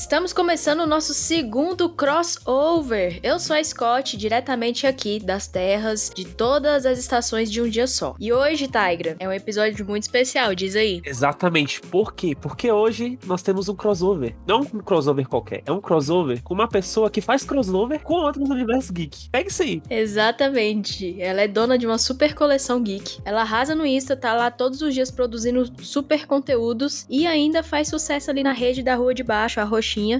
[0.00, 3.20] Estamos começando o nosso segundo crossover.
[3.22, 7.86] Eu sou a Scott, diretamente aqui das terras de todas as estações de um dia
[7.86, 8.16] só.
[8.18, 11.02] E hoje, Tigra, é um episódio muito especial, diz aí.
[11.04, 11.82] Exatamente.
[11.82, 12.34] Por quê?
[12.34, 14.34] Porque hoje nós temos um crossover.
[14.46, 18.48] Não um crossover qualquer, é um crossover com uma pessoa que faz crossover com outros
[18.48, 19.28] universos geek.
[19.28, 19.82] Pega isso aí.
[19.90, 21.20] Exatamente.
[21.20, 23.20] Ela é dona de uma super coleção geek.
[23.22, 27.88] Ela arrasa no Insta, tá lá todos os dias produzindo super conteúdos e ainda faz
[27.88, 29.64] sucesso ali na rede da Rua de Baixo, a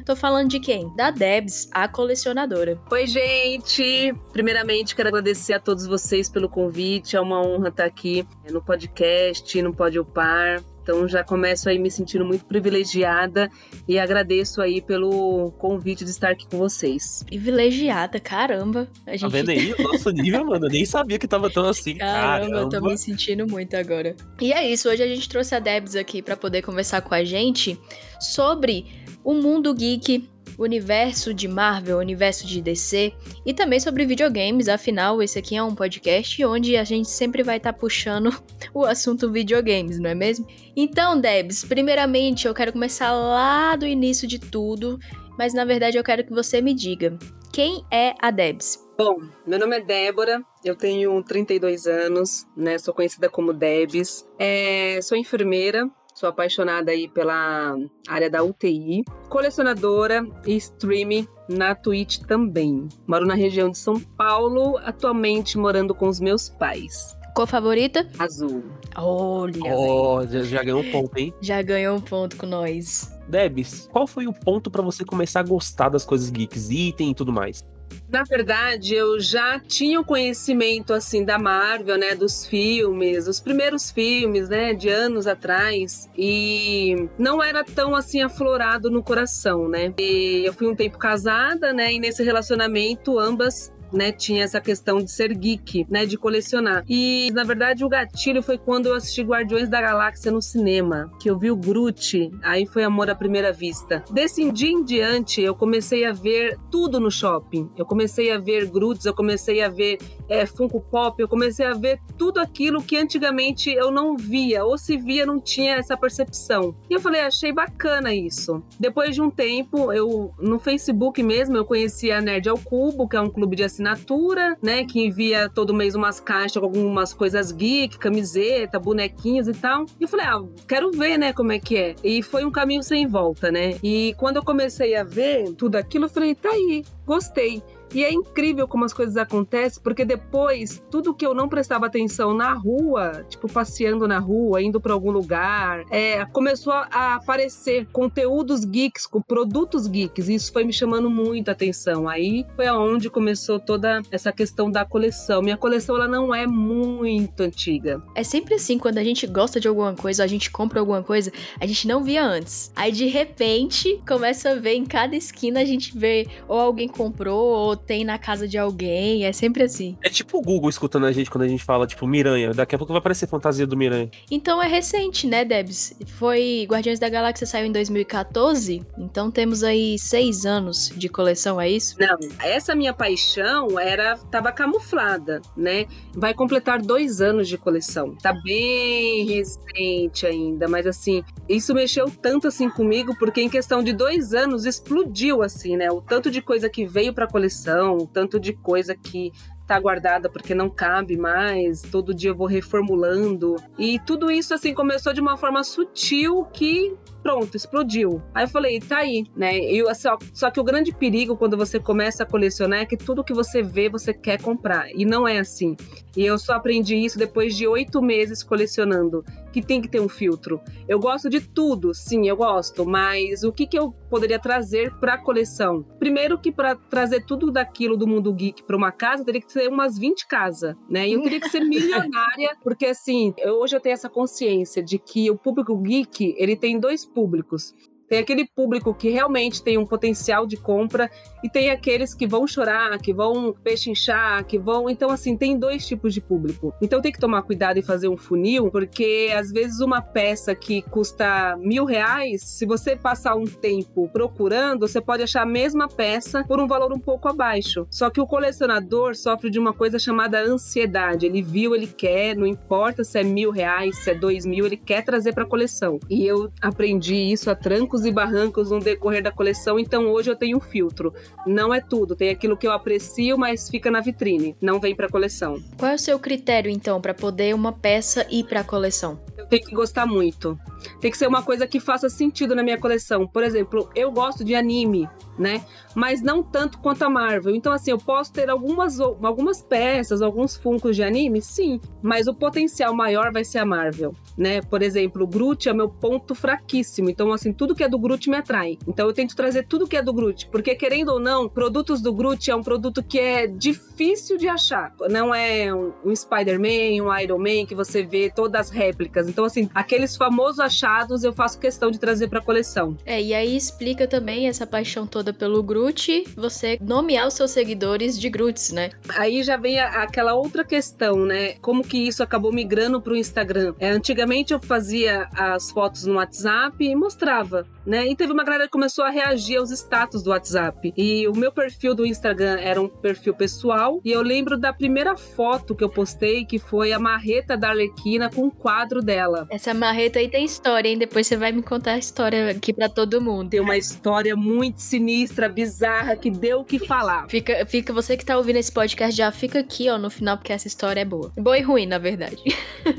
[0.05, 0.92] Tô falando de quem?
[0.97, 2.77] Da Debs, a colecionadora.
[2.91, 4.12] Oi, gente!
[4.33, 7.15] Primeiramente, quero agradecer a todos vocês pelo convite.
[7.15, 10.60] É uma honra estar aqui no podcast, no Pode Par.
[10.83, 13.48] Então já começo aí me sentindo muito privilegiada
[13.87, 17.23] e agradeço aí pelo convite de estar aqui com vocês.
[17.27, 18.88] Privilegiada, caramba.
[19.07, 19.21] A gente...
[19.21, 20.66] Tá vendo aí o nosso nível, mano?
[20.66, 21.95] Eu nem sabia que tava tão assim.
[21.95, 24.16] Caramba, caramba, eu tô me sentindo muito agora.
[24.41, 27.23] E é isso, hoje a gente trouxe a Debs aqui para poder conversar com a
[27.23, 27.79] gente
[28.18, 28.87] sobre
[29.24, 33.13] o mundo geek, o universo de Marvel, o universo de DC
[33.46, 34.68] e também sobre videogames.
[34.68, 38.30] Afinal, esse aqui é um podcast onde a gente sempre vai estar tá puxando
[38.74, 40.46] o assunto videogames, não é mesmo?
[40.77, 44.99] Então, Debs, primeiramente eu quero começar lá do início de tudo,
[45.38, 47.18] mas na verdade eu quero que você me diga
[47.52, 48.79] quem é a Debs.
[48.96, 52.77] Bom, meu nome é Débora, eu tenho 32 anos, né?
[52.77, 54.29] Sou conhecida como Debs.
[54.38, 55.90] É, sou enfermeira,
[56.21, 57.74] Sou apaixonada aí pela
[58.07, 59.04] área da UTI.
[59.30, 62.87] Colecionadora e streaming na Twitch também.
[63.07, 67.16] Moro na região de São Paulo, atualmente morando com os meus pais.
[67.34, 68.06] Cor favorita?
[68.19, 68.62] Azul.
[68.94, 69.75] Olha.
[69.75, 71.32] Oh, já, já ganhou um ponto, hein?
[71.41, 73.19] Já ganhou um ponto com nós.
[73.27, 77.15] Debs, qual foi o ponto para você começar a gostar das coisas geeks, item e
[77.15, 77.65] tudo mais?
[78.09, 83.91] Na verdade, eu já tinha o conhecimento assim da Marvel, né, dos filmes, os primeiros
[83.91, 89.94] filmes, né, de anos atrás, e não era tão assim aflorado no coração, né?
[89.99, 94.99] E eu fui um tempo casada, né, e nesse relacionamento ambas né, tinha essa questão
[94.99, 96.84] de ser geek, né, de colecionar.
[96.89, 101.31] E na verdade o gatilho foi quando eu assisti Guardiões da Galáxia no cinema, que
[101.31, 104.05] eu vi o Groot, aí foi amor à primeira vista.
[104.11, 107.71] Desse dia em diante eu comecei a ver tudo no shopping.
[107.77, 109.99] Eu comecei a ver Groots, eu comecei a ver
[110.31, 114.79] é, Funko Pop, eu comecei a ver tudo aquilo que antigamente eu não via, ou
[114.79, 116.75] se via não tinha essa percepção.
[116.89, 118.63] E eu falei, achei bacana isso.
[118.79, 123.17] Depois de um tempo, eu no Facebook mesmo eu conheci a Nerd ao Cubo, que
[123.17, 124.85] é um clube de assinatura né?
[124.85, 129.85] Que envia todo mês umas caixas com algumas coisas geek, camiseta, bonequinhos e tal.
[129.99, 131.95] E eu falei, ah, quero ver, né, como é que é.
[132.03, 133.77] E foi um caminho sem volta, né?
[133.83, 137.62] E quando eu comecei a ver tudo aquilo, eu falei, tá aí, gostei.
[137.93, 142.33] E é incrível como as coisas acontecem, porque depois, tudo que eu não prestava atenção
[142.33, 148.65] na rua, tipo passeando na rua, indo para algum lugar, é, começou a aparecer conteúdos
[148.65, 152.09] geeks, com produtos geeks, e isso foi me chamando muito atenção.
[152.09, 155.43] Aí foi aonde começou toda essa questão da coleção.
[155.43, 158.03] Minha coleção ela não é muito antiga.
[158.15, 161.33] É sempre assim, quando a gente gosta de alguma coisa, a gente compra alguma coisa,
[161.61, 162.73] a gente não via antes.
[162.77, 167.50] Aí de repente começa a ver em cada esquina a gente vê ou alguém comprou
[167.50, 169.97] ou tem na casa de alguém, é sempre assim.
[170.03, 172.53] É tipo o Google escutando a gente quando a gente fala, tipo, Miranha.
[172.53, 174.11] Daqui a pouco vai aparecer fantasia do Miranha.
[174.31, 175.95] Então é recente, né, Debs?
[176.19, 176.67] Foi.
[176.69, 181.97] Guardiões da Galáxia saiu em 2014, então temos aí seis anos de coleção, é isso?
[181.99, 184.17] Não, essa minha paixão era.
[184.31, 185.87] tava camuflada, né?
[186.15, 188.17] Vai completar dois anos de coleção.
[188.17, 193.93] Tá bem recente ainda, mas assim, isso mexeu tanto assim comigo, porque em questão de
[193.93, 195.91] dois anos explodiu, assim, né?
[195.91, 197.69] O tanto de coisa que veio pra coleção
[198.06, 199.32] tanto de coisa que
[199.66, 203.54] tá guardada porque não cabe mais, todo dia eu vou reformulando.
[203.78, 208.22] E tudo isso assim começou de uma forma sutil que pronto, explodiu.
[208.34, 209.58] Aí eu falei, tá aí, né?
[209.58, 213.25] E, só, só que o grande perigo quando você começa a colecionar é que tudo
[213.25, 214.91] que você vê você quer comprar.
[214.94, 215.76] E não é assim.
[216.16, 220.08] E eu só aprendi isso depois de oito meses colecionando, que tem que ter um
[220.08, 220.61] filtro.
[220.88, 225.14] Eu gosto de tudo, sim, eu gosto, mas o que, que eu poderia trazer para
[225.14, 225.84] a coleção?
[225.99, 229.69] Primeiro que para trazer tudo daquilo do mundo geek para uma casa, teria que ser
[229.69, 231.08] umas 20 casas, né?
[231.08, 234.99] E eu teria que ser milionária, porque assim, eu, hoje eu tenho essa consciência de
[234.99, 237.75] que o público geek, ele tem dois públicos.
[238.11, 241.09] Tem aquele público que realmente tem um potencial de compra
[241.45, 244.91] e tem aqueles que vão chorar, que vão pechinchar, que vão.
[244.91, 246.75] Então, assim, tem dois tipos de público.
[246.83, 250.83] Então tem que tomar cuidado e fazer um funil, porque às vezes uma peça que
[250.83, 256.43] custa mil reais, se você passar um tempo procurando, você pode achar a mesma peça
[256.43, 257.87] por um valor um pouco abaixo.
[257.89, 261.27] Só que o colecionador sofre de uma coisa chamada ansiedade.
[261.27, 264.77] Ele viu, ele quer, não importa se é mil reais, se é dois mil, ele
[264.77, 266.01] quer trazer para a coleção.
[266.11, 270.31] E eu aprendi isso a trancos trancos e barrancos no decorrer da coleção, então hoje
[270.31, 271.12] eu tenho um filtro.
[271.47, 275.08] Não é tudo, tem aquilo que eu aprecio, mas fica na vitrine, não vem para
[275.08, 275.62] coleção.
[275.76, 279.19] Qual é o seu critério então para poder uma peça ir para a coleção?
[279.50, 280.56] Tenho que gostar muito.
[281.00, 283.26] Tem que ser uma coisa que faça sentido na minha coleção.
[283.26, 285.08] Por exemplo, eu gosto de anime,
[285.38, 285.64] né?
[285.94, 287.55] Mas não tanto quanto a Marvel.
[287.55, 291.81] Então, assim, eu posso ter algumas, algumas peças, alguns funcos de anime, sim.
[292.00, 294.61] Mas o potencial maior vai ser a Marvel, né?
[294.62, 297.11] Por exemplo, o Groot é meu ponto fraquíssimo.
[297.11, 298.79] Então, assim, tudo que é do Groot me atrai.
[298.87, 300.49] Então, eu tento trazer tudo que é do Groot.
[300.49, 304.94] Porque, querendo ou não, produtos do Groot é um produto que é difícil de achar.
[305.11, 309.29] Não é um, um Spider-Man, um Iron Man, que você vê todas as réplicas.
[309.29, 312.96] Então, assim, aqueles famosos achados eu faço questão de trazer pra coleção.
[313.04, 318.19] É, e aí explica também essa paixão toda pelo Groot, você nomear os seus seguidores
[318.19, 318.90] de Groots, né?
[319.16, 321.54] Aí já vem a, aquela outra questão, né?
[321.60, 323.75] Como que isso acabou migrando pro Instagram?
[323.78, 328.06] É, antigamente eu fazia as fotos no WhatsApp e mostrava, né?
[328.06, 330.93] E teve uma galera que começou a reagir aos status do WhatsApp.
[330.97, 334.00] E o meu perfil do Instagram era um perfil pessoal.
[334.05, 338.31] E eu lembro da primeira foto que eu postei, que foi a marreta da Arlequina
[338.31, 339.47] com o quadro dela.
[339.50, 340.99] Essa marreta aí tem história, hein?
[340.99, 343.50] Depois você vai me contar a história aqui para todo mundo.
[343.50, 347.29] Tem uma história muito sinistra bizarra, que deu o que falar.
[347.29, 350.53] Fica, fica, você que tá ouvindo esse podcast já fica aqui, ó, no final, porque
[350.53, 351.33] essa história é boa.
[351.37, 352.43] Boa e ruim, na verdade.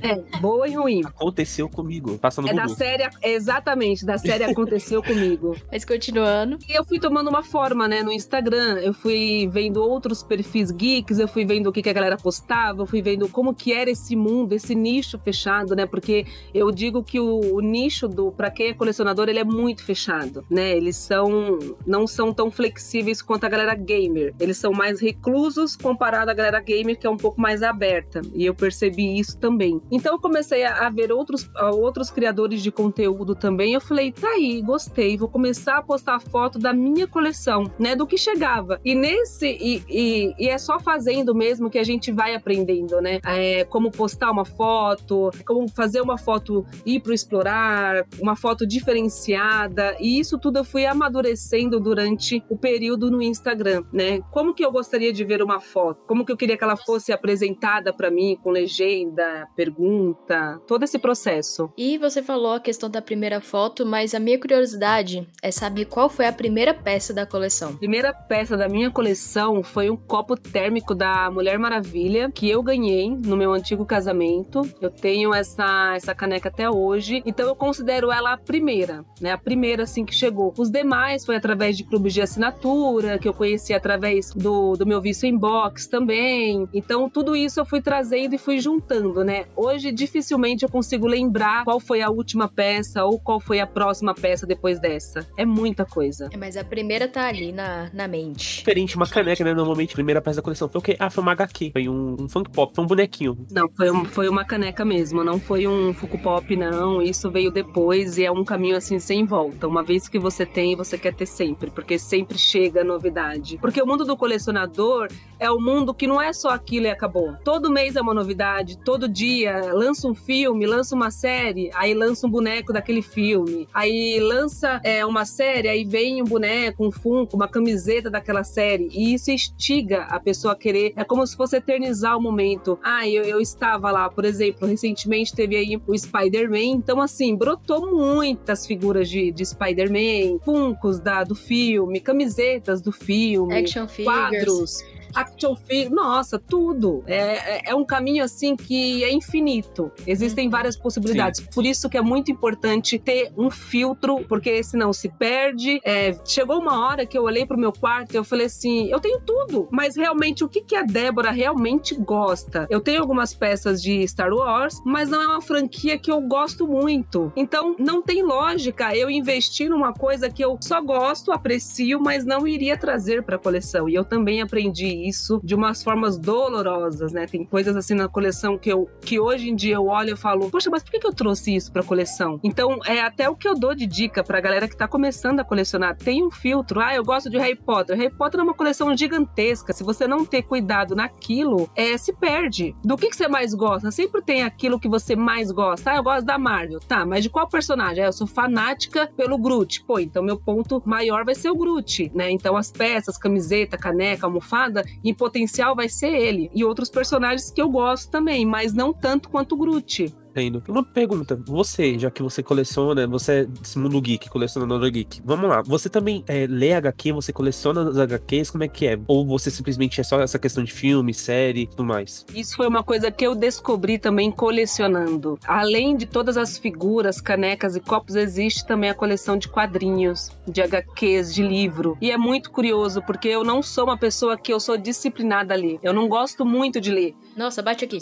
[0.01, 1.01] É, boa e ruim.
[1.05, 2.17] Aconteceu comigo.
[2.17, 2.67] Passa no é Google.
[2.67, 4.70] da série, exatamente, da série Aconteceu
[5.01, 5.55] Comigo.
[5.71, 6.57] Mas continuando.
[6.67, 8.79] E eu fui tomando uma forma, né, no Instagram.
[8.79, 12.81] Eu fui vendo outros perfis geeks, eu fui vendo o que, que a galera postava,
[12.81, 15.85] eu fui vendo como que era esse mundo, esse nicho fechado, né?
[15.85, 19.83] Porque eu digo que o, o nicho do, para quem é colecionador, ele é muito
[19.83, 20.75] fechado, né?
[20.75, 24.33] Eles são, não são tão flexíveis quanto a galera gamer.
[24.39, 28.21] Eles são mais reclusos comparado à galera gamer, que é um pouco mais aberta.
[28.33, 29.81] E eu percebi isso também.
[29.91, 33.73] Então eu comecei a, ver outros, a outros criadores de conteúdo também.
[33.73, 35.17] Eu falei, tá aí, gostei.
[35.17, 37.95] Vou começar a postar foto da minha coleção, né?
[37.95, 38.79] Do que chegava.
[38.83, 39.47] E nesse.
[39.47, 43.19] E, e, e é só fazendo mesmo que a gente vai aprendendo, né?
[43.25, 49.95] É, como postar uma foto, como fazer uma foto ir pro explorar, uma foto diferenciada.
[49.99, 54.21] E isso tudo eu fui amadurecendo durante durante o período no Instagram, né?
[54.31, 56.03] Como que eu gostaria de ver uma foto?
[56.07, 60.97] Como que eu queria que ela fosse apresentada para mim com legenda, pergunta, todo esse
[60.97, 61.71] processo.
[61.77, 66.09] E você falou a questão da primeira foto, mas a minha curiosidade é saber qual
[66.09, 67.77] foi a primeira peça da coleção.
[67.77, 73.09] primeira peça da minha coleção foi um copo térmico da Mulher Maravilha que eu ganhei
[73.09, 74.69] no meu antigo casamento.
[74.81, 79.31] Eu tenho essa essa caneca até hoje, então eu considero ela a primeira, né?
[79.31, 80.53] A primeira assim que chegou.
[80.57, 84.99] Os demais foi através de clubes de assinatura, que eu conheci através do, do meu
[84.99, 86.67] vício inbox também.
[86.73, 89.45] Então, tudo isso eu fui trazendo e fui juntando, né?
[89.55, 94.13] Hoje, dificilmente eu consigo lembrar qual foi a última peça ou qual foi a próxima
[94.13, 95.27] peça depois dessa.
[95.37, 96.29] É muita coisa.
[96.31, 98.57] É, mas a primeira tá ali na, na mente.
[98.57, 99.53] Diferente, uma caneca, né?
[99.53, 100.95] Normalmente, a primeira peça da coleção foi o quê?
[100.99, 101.71] Ah, foi uma HQ.
[101.73, 103.37] Foi um, um funk pop, foi um bonequinho.
[103.51, 107.01] Não, foi, um, foi uma caneca mesmo, não foi um Funko Pop, não.
[107.01, 109.67] Isso veio depois e é um caminho assim sem volta.
[109.67, 113.57] Uma vez que você tem, você quer ter sempre porque sempre chega novidade.
[113.59, 115.07] Porque o mundo do colecionador
[115.39, 117.35] é o um mundo que não é só aquilo e acabou.
[117.43, 122.27] Todo mês é uma novidade, todo dia lança um filme, lança uma série, aí lança
[122.27, 127.35] um boneco daquele filme, aí lança é, uma série, aí vem um boneco, um funko,
[127.35, 130.93] uma camiseta daquela série, e isso instiga a pessoa a querer.
[130.95, 132.79] É como se fosse eternizar o momento.
[132.81, 137.91] Ah, eu, eu estava lá, por exemplo, recentemente teve aí o Spider-Man, então assim, brotou
[137.91, 144.81] muitas figuras de, de Spider-Man, funcos da, do filme camisetas do filme, Action quadros.
[144.81, 147.03] Figures action figure, nossa, tudo.
[147.07, 149.91] É, é, é, um caminho assim que é infinito.
[150.05, 150.51] Existem uhum.
[150.51, 151.41] várias possibilidades.
[151.41, 151.47] Sim.
[151.53, 155.79] Por isso que é muito importante ter um filtro, porque senão se perde.
[155.83, 158.99] É, chegou uma hora que eu olhei pro meu quarto e eu falei assim: eu
[158.99, 162.67] tenho tudo, mas realmente o que, que a Débora realmente gosta?
[162.69, 166.67] Eu tenho algumas peças de Star Wars, mas não é uma franquia que eu gosto
[166.67, 167.31] muito.
[167.35, 172.47] Então não tem lógica eu investir numa coisa que eu só gosto, aprecio, mas não
[172.47, 173.87] iria trazer para coleção.
[173.87, 177.25] E eu também aprendi isso de umas formas dolorosas, né?
[177.25, 180.49] Tem coisas assim na coleção que eu que hoje em dia eu olho e falo,
[180.49, 182.39] poxa, mas por que, eu trouxe isso pra coleção?
[182.43, 185.43] Então, é até o que eu dou de dica pra galera que tá começando a
[185.43, 185.97] colecionar.
[185.97, 186.79] Tem um filtro.
[186.79, 187.97] Ah, eu gosto de Harry Potter.
[187.97, 189.73] Harry Potter é uma coleção gigantesca.
[189.73, 192.75] Se você não ter cuidado naquilo, é, se perde.
[192.83, 193.91] Do que, que você mais gosta?
[193.91, 195.91] Sempre tem aquilo que você mais gosta.
[195.91, 196.79] Ah, eu gosto da Marvel.
[196.79, 198.03] Tá, mas de qual personagem?
[198.03, 199.83] Ah, eu sou fanática pelo Groot.
[199.85, 202.29] Pô, então meu ponto maior vai ser o Groot, né?
[202.31, 206.49] Então as peças, camiseta, caneca, almofada, em potencial vai ser ele.
[206.53, 210.13] E outros personagens que eu gosto também, mas não tanto quanto o Groot.
[210.31, 210.63] Entendo.
[210.67, 215.49] Uma pergunta, você, já que você coleciona, você é desse mundo geek, colecionador geek, vamos
[215.49, 218.97] lá, você também é, lê HQ, você coleciona as HQs, como é que é?
[219.07, 222.25] Ou você simplesmente é só essa questão de filme, série e tudo mais?
[222.33, 225.37] Isso foi uma coisa que eu descobri também colecionando.
[225.45, 230.61] Além de todas as figuras, canecas e copos, existe também a coleção de quadrinhos, de
[230.61, 231.97] HQs, de livro.
[231.99, 235.77] E é muito curioso, porque eu não sou uma pessoa que eu sou disciplinada ali.
[235.83, 237.15] Eu não gosto muito de ler.
[237.35, 237.99] Nossa, bate aqui.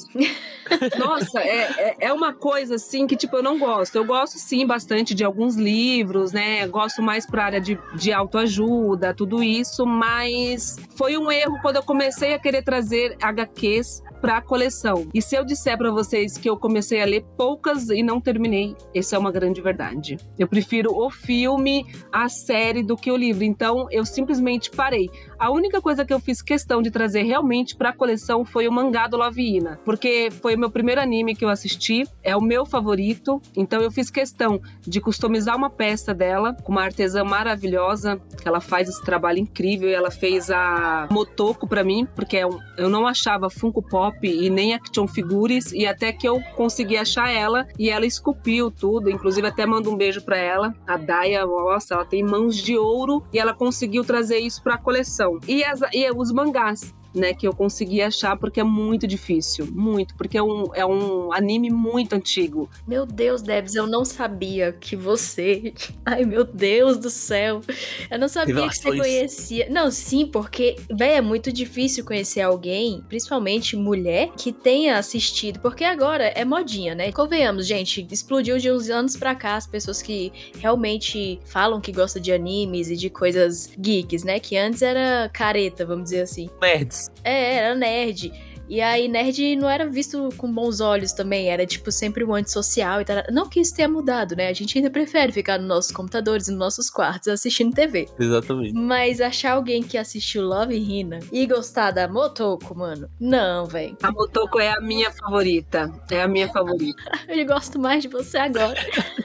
[0.98, 3.96] Nossa, é, é, é, uma coisa assim que, tipo, eu não gosto.
[3.96, 6.68] Eu gosto sim bastante de alguns livros, né?
[6.68, 11.84] Gosto mais pra área de, de autoajuda, tudo isso, mas foi um erro quando eu
[11.84, 15.08] comecei a querer trazer HQs para a coleção.
[15.14, 18.76] E se eu disser para vocês que eu comecei a ler poucas e não terminei,
[18.94, 20.18] isso é uma grande verdade.
[20.38, 23.44] Eu prefiro o filme, a série do que o livro.
[23.44, 25.10] Então eu simplesmente parei.
[25.38, 28.72] A única coisa que eu fiz questão de trazer realmente para a coleção foi o
[28.72, 32.42] mangá do Love Ina, porque foi o meu primeiro anime que eu assisti, é o
[32.42, 33.42] meu favorito.
[33.56, 38.60] Então eu fiz questão de customizar uma peça dela com uma artesã maravilhosa, que ela
[38.60, 43.06] faz esse trabalho incrível e ela fez a Motoko para mim, porque é eu não
[43.06, 47.89] achava Funko Pop e nem Action Figures e até que eu consegui achar ela e
[47.89, 52.24] ela esculpiu tudo, inclusive até mando um beijo para ela, a Daya, nossa, ela tem
[52.24, 55.39] mãos de ouro e ela conseguiu trazer isso para a coleção.
[55.48, 60.16] E, as, e os mangás, né, que eu consegui achar porque é muito difícil, muito,
[60.16, 62.70] porque é um, é um anime muito antigo.
[62.88, 65.74] Meu Deus, Debs, eu não sabia que você.
[66.06, 67.62] Ai, meu Deus do céu.
[68.10, 69.68] Eu não sabia que você conhecia.
[69.70, 75.84] Não, sim, porque, velho, é muito difícil conhecer alguém, principalmente mulher, que tenha assistido, porque
[75.84, 77.12] agora é modinha, né?
[77.12, 82.22] Convenhamos, gente, explodiu de uns anos pra cá as pessoas que realmente falam que gostam
[82.22, 84.39] de animes e de coisas geeks, né?
[84.39, 86.50] Que antes era careta, vamos dizer assim.
[86.62, 86.99] Nerds.
[87.24, 88.32] É, era nerd.
[88.70, 93.02] E aí, nerd não era visto com bons olhos também, era tipo sempre um antissocial
[93.02, 93.24] e tal.
[93.32, 94.48] Não que isso tenha mudado, né?
[94.48, 98.08] A gente ainda prefere ficar nos nossos computadores, nos nossos quartos, assistindo TV.
[98.20, 98.74] Exatamente.
[98.74, 103.98] Mas achar alguém que assistiu Love Hina e gostar da Motoko, mano, não, velho.
[104.04, 105.92] A Motoko é a minha favorita.
[106.12, 107.02] É a minha favorita.
[107.28, 108.80] eu gosto mais de você agora.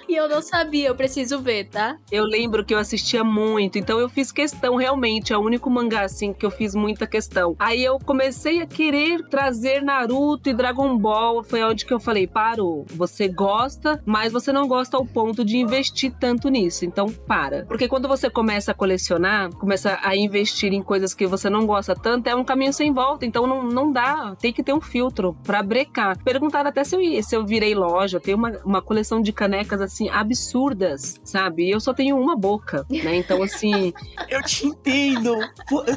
[0.09, 1.99] e eu não sabia, eu preciso ver, tá?
[2.11, 6.03] Eu lembro que eu assistia muito, então eu fiz questão realmente, é o único mangá
[6.03, 7.55] assim que eu fiz muita questão.
[7.59, 12.25] Aí eu comecei a querer trazer Naruto e Dragon Ball foi onde que eu falei:
[12.25, 12.87] parou.
[12.95, 16.85] Você gosta, mas você não gosta ao ponto de investir tanto nisso.
[16.85, 17.64] Então, para.
[17.67, 21.97] Porque quando você começa a colecionar, começa a investir em coisas que você não gosta
[21.97, 23.26] tanto, é um caminho sem volta.
[23.26, 24.37] Então, não, não dá.
[24.38, 26.17] Tem que ter um filtro para brecar.
[26.23, 28.21] Perguntaram até se eu, se eu virei loja.
[28.21, 31.69] Tenho uma, uma coleção de canecas, assim, absurdas, sabe?
[31.69, 33.17] Eu só tenho uma boca, né?
[33.17, 33.93] Então, assim.
[34.31, 35.37] eu te entendo.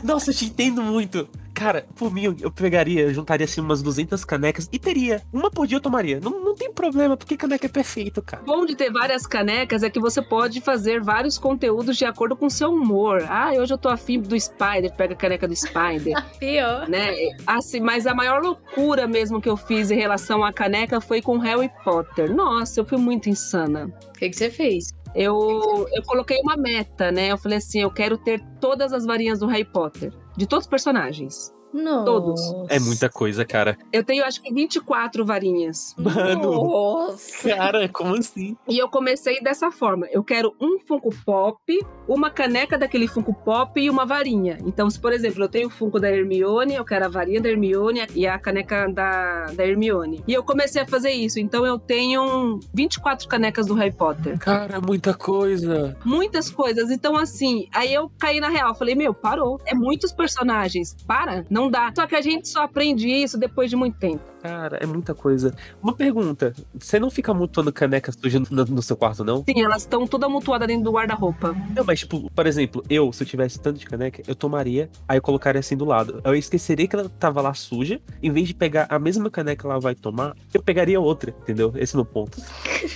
[0.04, 1.30] Nossa, eu te entendo muito.
[1.58, 5.24] Cara, por mim, eu pegaria, eu juntaria assim umas 200 canecas e teria.
[5.34, 6.20] Uma por dia eu tomaria.
[6.20, 8.44] Não, não tem problema, porque caneca é perfeito, cara.
[8.44, 12.36] O bom de ter várias canecas é que você pode fazer vários conteúdos de acordo
[12.36, 13.26] com o seu humor.
[13.28, 16.14] Ah, hoje eu tô afim do Spider, pega a caneca do Spider.
[16.38, 16.88] Pior.
[16.88, 17.16] Né?
[17.48, 21.40] Assim, mas a maior loucura mesmo que eu fiz em relação à caneca foi com
[21.40, 22.32] Harry Potter.
[22.32, 23.92] Nossa, eu fui muito insana.
[24.10, 24.94] O que, que você fez?
[25.16, 27.32] Eu, eu coloquei uma meta, né?
[27.32, 30.70] Eu falei assim: eu quero ter todas as varinhas do Harry Potter de todos os
[30.70, 31.57] personagens.
[31.74, 32.06] Nossa.
[32.06, 32.42] Todos.
[32.70, 33.78] É muita coisa, cara.
[33.92, 35.96] Eu tenho acho que 24 varinhas.
[35.98, 36.64] Mano.
[36.64, 37.50] Nossa.
[37.50, 38.56] Cara, como assim?
[38.68, 40.08] E eu comecei dessa forma.
[40.12, 41.60] Eu quero um Funko Pop,
[42.08, 44.58] uma caneca daquele Funko Pop e uma varinha.
[44.66, 47.50] Então, se por exemplo, eu tenho o Funko da Hermione, eu quero a varinha da
[47.50, 50.24] Hermione e a caneca da, da Hermione.
[50.28, 51.40] E eu comecei a fazer isso.
[51.40, 54.38] Então eu tenho 24 canecas do Harry Potter.
[54.40, 55.98] Cara, muita coisa.
[56.04, 56.90] Muitas coisas.
[56.92, 58.74] Então, assim, aí eu caí na real.
[58.76, 59.60] Falei, meu, parou.
[59.66, 60.96] É muitos personagens.
[61.06, 61.46] Para.
[61.50, 61.92] Não dá.
[61.96, 64.24] Só que a gente só aprende isso depois de muito tempo.
[64.42, 65.56] Cara, é muita coisa.
[65.82, 69.44] Uma pergunta: você não fica mutuando caneca suja no, no seu quarto, não?
[69.44, 71.56] Sim, elas estão toda mutuada dentro do guarda-roupa.
[71.76, 75.18] Não, mas, tipo, por exemplo, eu, se eu tivesse tanto de caneca, eu tomaria, aí
[75.18, 76.22] eu colocaria assim do lado.
[76.24, 79.66] Eu esqueceria que ela tava lá suja, em vez de pegar a mesma caneca que
[79.66, 81.74] ela vai tomar, eu pegaria outra, entendeu?
[81.76, 82.38] Esse é o meu ponto.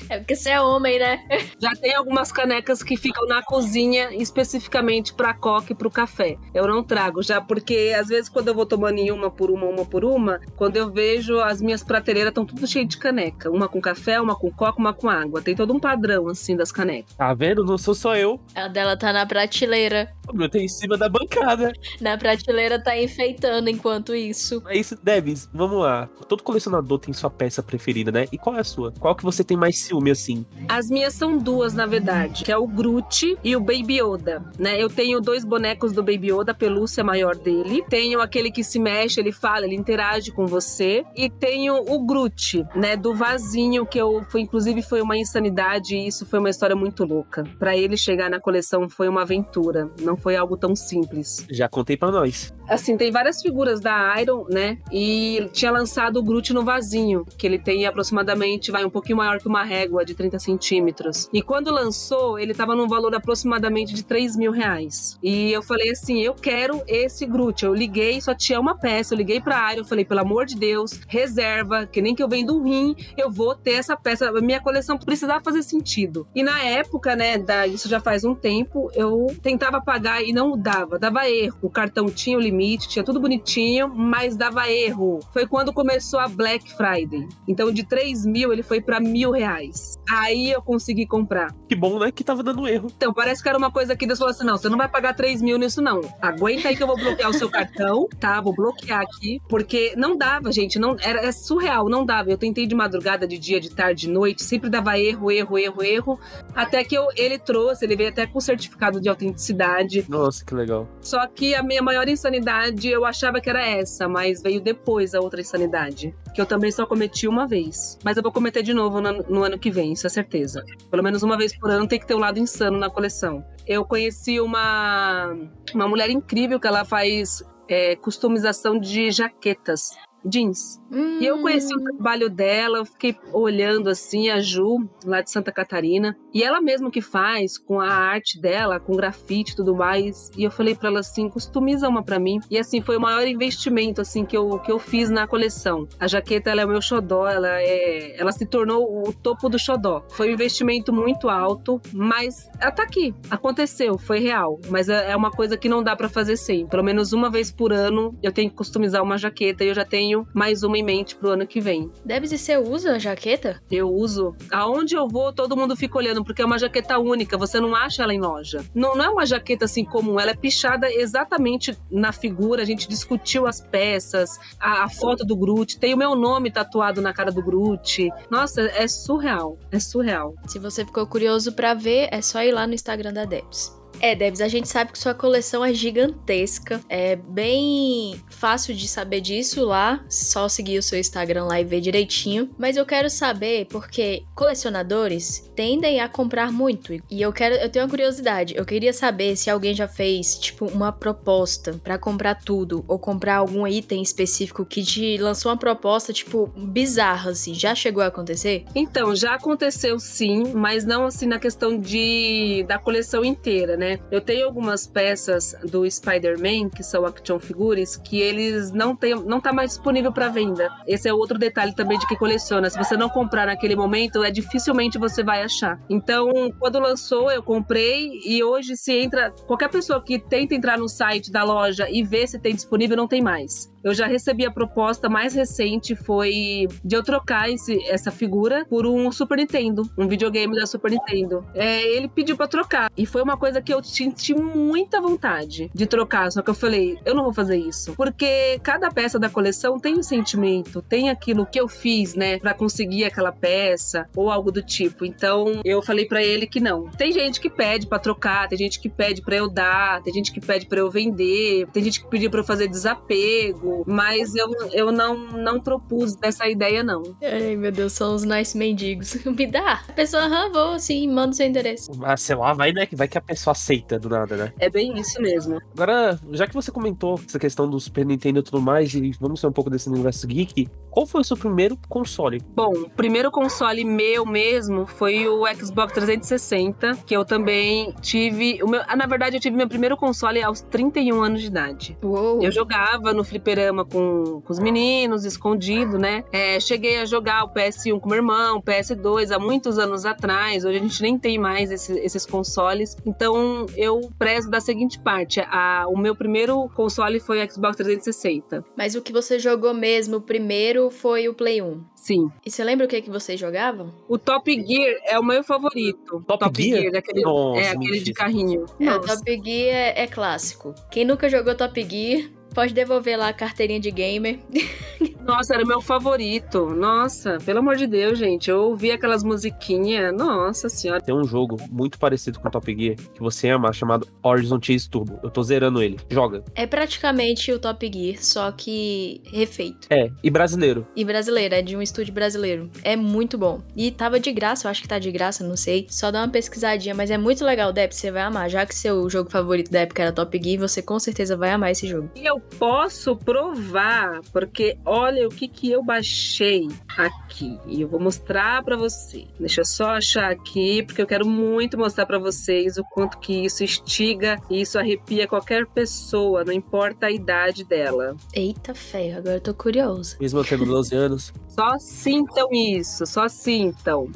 [0.10, 1.26] É porque você é homem, né?
[1.60, 6.38] Já tem algumas canecas que ficam na cozinha especificamente pra coca e pro café.
[6.54, 9.68] Eu não trago, já porque às vezes quando eu vou tomando em uma por uma,
[9.68, 13.50] uma por uma, quando eu vejo as minhas prateleiras estão tudo cheias de caneca.
[13.50, 15.42] Uma com café, uma com coca, uma com água.
[15.42, 17.14] Tem todo um padrão, assim, das canecas.
[17.16, 17.64] Tá vendo?
[17.64, 18.40] Não sou só eu.
[18.56, 20.12] A dela tá na prateleira.
[20.28, 21.72] O meu tem em cima da bancada.
[22.00, 24.62] Na prateleira tá enfeitando enquanto isso.
[24.68, 26.10] É isso, Debs, vamos lá.
[26.28, 28.28] Todo colecionador tem sua peça preferida, né?
[28.32, 28.92] E qual é a sua?
[29.00, 30.46] Qual que você tem mais ciúme, assim?
[30.68, 34.82] As minhas são duas, na verdade, que é o Groot e o Baby Yoda, né?
[34.82, 37.84] Eu tenho dois bonecos do Baby Yoda, a pelúcia maior dele.
[37.90, 41.04] Tenho aquele que se mexe, ele fala, ele interage com você.
[41.16, 42.96] E tenho o Groot, né?
[42.96, 47.04] Do vasinho, que eu foi, inclusive, foi uma insanidade e isso foi uma história muito
[47.04, 47.44] louca.
[47.60, 51.46] Para ele chegar na coleção foi uma aventura, não foi algo tão simples.
[51.50, 52.54] Já contei para nós.
[52.68, 54.78] Assim, tem várias figuras da Iron, né?
[54.92, 59.40] E tinha lançado o Groot no vasinho, que ele tem aproximadamente, vai um pouquinho maior
[59.40, 61.30] que uma régua de 30 centímetros.
[61.34, 65.18] E quando lançou, ele tava num valor aproximadamente de 3 mil reais.
[65.22, 67.66] E eu falei assim: eu quero esse Groot.
[67.66, 69.14] Eu liguei, só tinha uma peça.
[69.14, 72.58] Eu liguei pra Iron, falei, pelo amor de Deus, reserva, que nem que eu vendo
[72.58, 74.32] um rim, eu vou ter essa peça.
[74.42, 76.28] Minha coleção precisava fazer sentido.
[76.34, 80.58] E na época, né, da, isso já faz um tempo, eu tentava pagar e não
[80.58, 81.58] dava, dava erro.
[81.62, 85.20] O cartão tinha o limite tinha tudo bonitinho, mas dava erro.
[85.32, 87.28] Foi quando começou a Black Friday.
[87.48, 89.98] Então, de 3 mil, ele foi para mil reais.
[90.10, 91.54] Aí eu consegui comprar.
[91.68, 92.12] Que bom, né?
[92.12, 92.88] Que tava dando erro.
[92.96, 95.14] Então, parece que era uma coisa que Deus falou assim: não, você não vai pagar
[95.14, 96.02] 3 mil nisso, não.
[96.22, 98.40] Aguenta aí que eu vou bloquear o seu cartão, tá?
[98.42, 99.40] Vou bloquear aqui.
[99.50, 100.80] Porque não dava, gente.
[100.80, 102.30] Não, era é surreal, não dava.
[102.30, 105.84] Eu tentei de madrugada, de dia, de tarde, de noite, sempre dava erro, erro, erro,
[105.84, 106.20] erro.
[106.56, 110.06] Até que eu, ele trouxe, ele veio até com certificado de autenticidade.
[110.08, 110.88] Nossa, que legal.
[111.02, 115.20] Só que a minha maior insanidade eu achava que era essa, mas veio depois a
[115.20, 116.16] outra insanidade.
[116.34, 117.98] Que eu também só cometi uma vez.
[118.04, 120.64] Mas eu vou cometer de novo no, no ano que vem, isso é certeza.
[120.90, 123.44] Pelo menos uma vez por ano tem que ter um lado insano na coleção.
[123.68, 125.36] Eu conheci uma,
[125.74, 129.92] uma mulher incrível que ela faz é, customização de jaquetas
[130.26, 130.82] jeans.
[130.92, 131.20] Hum.
[131.20, 131.84] E eu conheci o hum.
[131.84, 136.92] trabalho dela, eu fiquei olhando assim, a Ju, lá de Santa Catarina, e ela mesma
[136.92, 140.32] que faz com a arte dela, com grafite e tudo mais.
[140.38, 142.40] E eu falei para ela assim, customiza uma para mim.
[142.50, 145.88] E assim, foi o maior investimento assim que eu, que eu fiz na coleção.
[146.00, 149.58] A jaqueta ela é o meu xodó, ela é, ela se tornou o topo do
[149.58, 150.04] xodó.
[150.10, 155.16] Foi um investimento muito alto, mas ela tá aqui, aconteceu, foi real, mas é, é
[155.16, 156.72] uma coisa que não dá para fazer sempre.
[156.72, 159.86] Pelo menos uma vez por ano eu tenho que customizar uma jaqueta e eu já
[159.86, 161.92] tenho tenho mais uma em mente pro ano que vem.
[162.04, 163.62] Debs, e você usa a jaqueta?
[163.70, 164.36] Eu uso.
[164.52, 168.04] Aonde eu vou, todo mundo fica olhando, porque é uma jaqueta única, você não acha
[168.04, 168.64] ela em loja.
[168.74, 172.88] Não, não é uma jaqueta assim comum, ela é pichada exatamente na figura, a gente
[172.88, 177.32] discutiu as peças, a, a foto do Groot, tem o meu nome tatuado na cara
[177.32, 178.10] do Groot.
[178.30, 180.36] Nossa, é surreal, é surreal.
[180.48, 183.81] Se você ficou curioso para ver, é só ir lá no Instagram da Debs.
[184.02, 186.82] É, Debs, a gente sabe que sua coleção é gigantesca.
[186.90, 190.04] É bem fácil de saber disso lá.
[190.10, 192.50] Só seguir o seu Instagram lá e ver direitinho.
[192.58, 196.94] Mas eu quero saber porque colecionadores tendem a comprar muito.
[197.12, 198.56] E eu quero, eu tenho uma curiosidade.
[198.58, 203.36] Eu queria saber se alguém já fez, tipo, uma proposta para comprar tudo ou comprar
[203.36, 207.54] algum item específico que te lançou uma proposta, tipo, bizarra, assim.
[207.54, 208.66] Já chegou a acontecer?
[208.74, 213.91] Então, já aconteceu sim, mas não assim na questão de da coleção inteira, né?
[214.12, 219.40] Eu tenho algumas peças do Spider-Man, que são action figures, que eles não tem, não
[219.40, 220.70] tá mais disponível para venda.
[220.88, 222.70] Esse é outro detalhe também de que coleciona.
[222.70, 225.80] Se você não comprar naquele momento, é dificilmente você vai achar.
[225.90, 230.88] Então, quando lançou, eu comprei e hoje se entra qualquer pessoa que tenta entrar no
[230.88, 233.72] site da loja e ver se tem disponível, não tem mais.
[233.84, 238.86] Eu já recebi a proposta mais recente foi de eu trocar esse, essa figura por
[238.86, 241.44] um Super Nintendo, um videogame da Super Nintendo.
[241.56, 245.86] É, ele pediu para trocar e foi uma coisa que eu senti muita vontade de
[245.86, 249.80] trocar, só que eu falei, eu não vou fazer isso, porque cada peça da coleção
[249.80, 254.52] tem um sentimento, tem aquilo que eu fiz, né, para conseguir aquela peça ou algo
[254.52, 255.06] do tipo.
[255.06, 256.90] Então eu falei para ele que não.
[256.90, 260.32] Tem gente que pede para trocar, tem gente que pede para eu dar, tem gente
[260.32, 264.50] que pede para eu vender, tem gente que pediu para eu fazer desapego mas eu,
[264.72, 267.04] eu não, não propus essa ideia, não.
[267.22, 269.16] Ai, meu Deus, são os nice mendigos.
[269.26, 269.84] Me dá.
[269.88, 271.92] A pessoa, aham, vou, sim, manda o seu endereço.
[272.04, 272.88] Ah, sei lá, vai, né?
[272.92, 274.54] Vai que a pessoa aceita do nada, né?
[274.60, 275.62] É bem isso mesmo.
[275.74, 279.40] Agora, já que você comentou essa questão do Super Nintendo e tudo mais, e vamos
[279.40, 282.42] ser um pouco desse universo geek, qual foi o seu primeiro console?
[282.54, 288.62] Bom, o primeiro console meu mesmo foi o Xbox 360, que eu também tive.
[288.64, 291.98] O meu, ah, na verdade, eu tive meu primeiro console aos 31 anos de idade.
[292.04, 292.42] Uou.
[292.42, 296.24] Eu jogava no fliperama com, com os meninos, escondido, né?
[296.32, 300.66] É, cheguei a jogar o PS1 com meu irmão, o PS2 há muitos anos atrás.
[300.66, 302.98] Hoje a gente nem tem mais esse, esses consoles.
[303.06, 308.64] Então eu prezo da seguinte parte: a, o meu primeiro console foi o Xbox 360.
[308.76, 311.84] Mas o que você jogou mesmo, o primeiro foi o Play 1.
[311.96, 312.32] Sim.
[312.46, 313.94] E você lembra o que, que vocês jogavam?
[314.08, 316.24] O Top Gear é o meu favorito.
[316.28, 316.96] Top Gear?
[316.96, 318.66] aquele, Nossa, é muito aquele de carrinho.
[318.80, 319.00] É, o.
[319.00, 320.74] Top Gear é, é clássico.
[320.90, 324.40] Quem nunca jogou Top Gear, pode devolver lá a carteirinha de gamer.
[325.32, 326.70] Nossa, era o meu favorito.
[326.72, 328.52] Nossa, pelo amor de Deus, gente.
[328.52, 330.14] Eu ouvi aquelas musiquinhas.
[330.14, 331.00] Nossa senhora.
[331.00, 335.22] Tem um jogo muito parecido com Top Gear que você ama, chamado Horizon Chase Turbo.
[335.24, 335.98] Eu tô zerando ele.
[336.10, 336.44] Joga.
[336.54, 339.88] É praticamente o Top Gear, só que refeito.
[339.90, 340.86] É, e brasileiro.
[340.98, 342.70] E brasileiro, é de um estúdio brasileiro.
[342.84, 343.62] É muito bom.
[343.74, 345.88] E tava de graça, eu acho que tá de graça, não sei.
[345.90, 348.50] Só dá uma pesquisadinha, mas é muito legal, Deb, você vai amar.
[348.50, 351.72] Já que seu jogo favorito da época era Top Gear, você com certeza vai amar
[351.72, 352.12] esse jogo.
[352.18, 357.58] E eu posso provar, porque olha o que que eu baixei aqui.
[357.68, 359.26] E eu vou mostrar pra você.
[359.40, 363.46] Deixa eu só achar aqui, porque eu quero muito mostrar pra vocês o quanto que
[363.46, 368.16] isso instiga e isso arrepia qualquer pessoa, não importa a idade dela.
[368.34, 370.18] Eita ferro, agora eu tô curiosa.
[370.20, 371.34] Mesmo eu tendo 12 anos.
[371.48, 374.10] Só sintam isso, só sintam.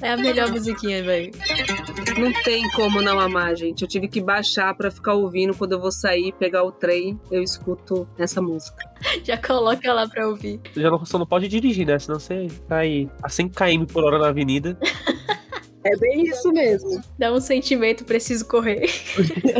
[0.00, 1.30] É a melhor musiquinha, velho.
[2.18, 3.82] Não tem como não amar, gente.
[3.82, 7.42] Eu tive que baixar pra ficar ouvindo quando eu vou sair, pegar o trem, eu
[7.42, 8.90] escuto essa música.
[9.24, 10.60] Já coloca lá pra ouvir.
[10.72, 11.98] Você já não, só não pode dirigir, né?
[11.98, 14.78] Senão você aí a 100 km por hora na avenida.
[15.84, 17.02] É bem isso mesmo.
[17.18, 18.86] Dá um sentimento, preciso correr.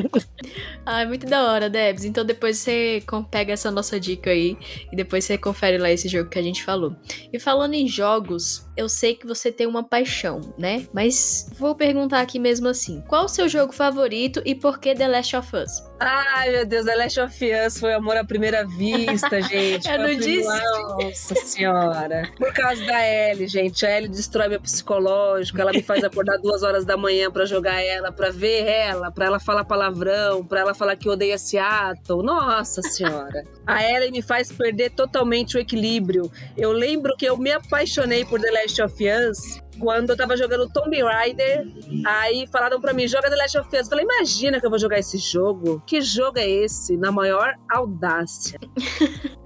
[0.86, 2.04] Ai, muito da hora, Debs.
[2.04, 4.56] Então depois você pega essa nossa dica aí
[4.92, 6.94] e depois você confere lá esse jogo que a gente falou.
[7.32, 10.86] E falando em jogos, eu sei que você tem uma paixão, né?
[10.92, 15.08] Mas vou perguntar aqui mesmo assim: qual o seu jogo favorito e por que The
[15.08, 15.82] Last of Us?
[16.04, 19.88] Ai, meu Deus, The Last of Us foi amor à primeira vista, gente.
[19.88, 20.48] Eu não disse.
[20.48, 22.28] Nossa senhora.
[22.36, 23.86] Por causa da Ellie, gente.
[23.86, 25.60] A Ellie destrói meu psicológico.
[25.60, 29.26] Ela me faz acordar duas horas da manhã pra jogar ela, pra ver ela, pra
[29.26, 32.24] ela falar palavrão, pra ela falar que odeia Seattle.
[32.24, 33.44] Nossa senhora.
[33.64, 36.28] A Ellie me faz perder totalmente o equilíbrio.
[36.56, 40.68] Eu lembro que eu me apaixonei por The Last of Us quando eu tava jogando
[40.70, 41.66] Tomb Raider,
[42.06, 43.80] aí falaram pra mim, joga The Last of Us.
[43.80, 45.82] Eu falei, imagina que eu vou jogar esse jogo.
[45.84, 46.96] Que jogo é esse?
[46.96, 48.60] Na maior audácia.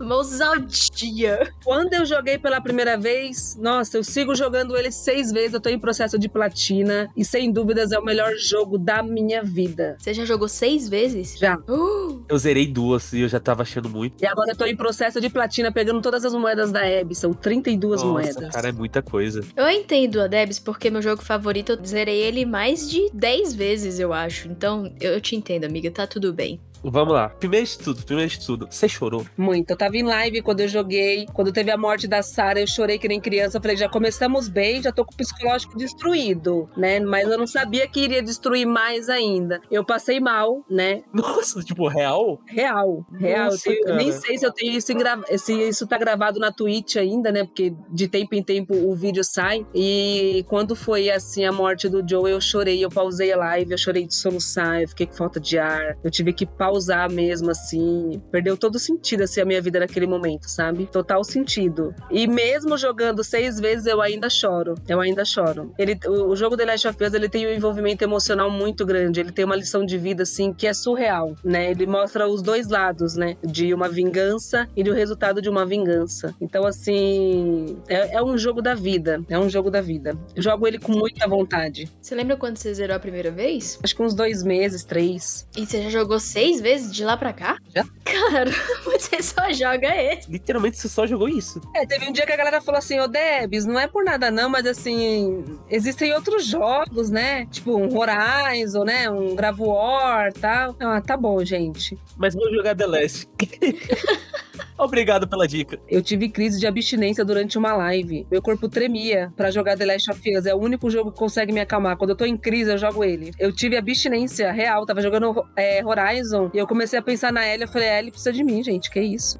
[0.00, 1.52] Ousadia.
[1.64, 5.68] Quando eu joguei pela primeira vez, nossa, eu sigo jogando ele seis vezes, eu tô
[5.68, 7.08] em processo de platina.
[7.16, 9.96] E sem dúvidas é o melhor jogo da minha vida.
[10.00, 11.38] Você já jogou seis vezes?
[11.38, 11.56] Já.
[11.68, 14.22] Uh, Eu zerei duas e eu já tava achando muito.
[14.22, 17.14] E agora eu tô em processo de platina, pegando todas as moedas da Abby.
[17.14, 18.52] São 32 Nossa, moedas.
[18.52, 19.44] cara, é muita coisa.
[19.54, 23.98] eu entendo a Debs porque meu jogo favorito eu zerei ele mais de 10 vezes,
[23.98, 24.48] eu acho.
[24.48, 26.60] Então eu te entendo, amiga, tá tudo bem.
[26.90, 27.28] Vamos lá.
[27.28, 28.68] Primeiro de tudo, primeiro de tudo.
[28.70, 29.26] Você chorou?
[29.36, 29.70] Muito.
[29.70, 31.26] Eu tava em live quando eu joguei.
[31.32, 33.58] Quando teve a morte da Sarah, eu chorei que nem criança.
[33.58, 37.00] Eu falei, já começamos bem, já tô com o psicológico destruído, né?
[37.00, 39.60] Mas eu não sabia que iria destruir mais ainda.
[39.70, 41.02] Eu passei mal, né?
[41.12, 42.40] Nossa, tipo, real?
[42.46, 43.46] Real, real.
[43.46, 45.20] Nossa, eu, nem sei se eu tenho isso em gra...
[45.36, 47.44] se isso tá gravado na Twitch ainda, né?
[47.44, 49.66] Porque de tempo em tempo o vídeo sai.
[49.74, 53.78] E quando foi assim a morte do Joe, eu chorei, eu pausei a live, eu
[53.78, 55.96] chorei de soluçar, eu fiquei com falta de ar.
[56.04, 56.75] Eu tive que pausar
[57.10, 58.20] mesmo assim.
[58.30, 60.86] Perdeu todo o sentido assim a minha vida naquele momento, sabe?
[60.86, 61.94] Total sentido.
[62.10, 64.74] E mesmo jogando seis vezes, eu ainda choro.
[64.88, 65.72] Eu ainda choro.
[65.78, 69.20] Ele, o, o jogo The Last of Us, ele tem um envolvimento emocional muito grande.
[69.20, 71.70] Ele tem uma lição de vida assim que é surreal, né?
[71.70, 73.36] Ele mostra os dois lados, né?
[73.44, 76.34] De uma vingança e do resultado de uma vingança.
[76.40, 79.22] Então, assim, é, é um jogo da vida.
[79.28, 80.16] É um jogo da vida.
[80.34, 81.90] Eu jogo ele com muita vontade.
[82.00, 83.78] Você lembra quando você zerou a primeira vez?
[83.82, 85.46] Acho que uns dois meses, três.
[85.56, 87.58] E você já jogou seis vezes de lá pra cá?
[87.74, 87.84] Já.
[88.04, 88.50] Cara,
[88.84, 90.30] você só joga esse.
[90.30, 91.60] Literalmente você só jogou isso.
[91.74, 94.30] É, teve um dia que a galera falou assim, ô Debs, não é por nada
[94.30, 97.46] não, mas assim, existem outros jogos, né?
[97.46, 99.10] Tipo um Horizon, né?
[99.10, 100.76] Um Gravo War e tal.
[100.80, 101.98] Ah, tá bom, gente.
[102.16, 103.28] Mas vou jogar The Last.
[104.78, 105.78] Obrigado pela dica.
[105.88, 108.26] Eu tive crise de abstinência durante uma live.
[108.30, 110.44] Meu corpo tremia pra jogar The Last of Us.
[110.44, 111.96] É o único jogo que consegue me acalmar.
[111.96, 113.30] Quando eu tô em crise, eu jogo ele.
[113.38, 114.84] Eu tive abstinência real.
[114.84, 117.64] Tava jogando é, Horizon e eu comecei a pensar na Ellie.
[117.64, 118.90] Eu falei, a Ellie precisa de mim, gente.
[118.90, 119.38] Que isso?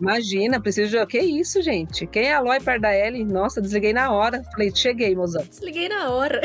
[0.00, 1.06] Imagina, preciso de.
[1.06, 2.06] Que isso, gente?
[2.06, 3.24] Quem é a Aloy perto da Ellie?
[3.24, 4.42] Nossa, desliguei na hora.
[4.52, 5.44] Falei, cheguei, mozão.
[5.48, 6.40] Desliguei na hora.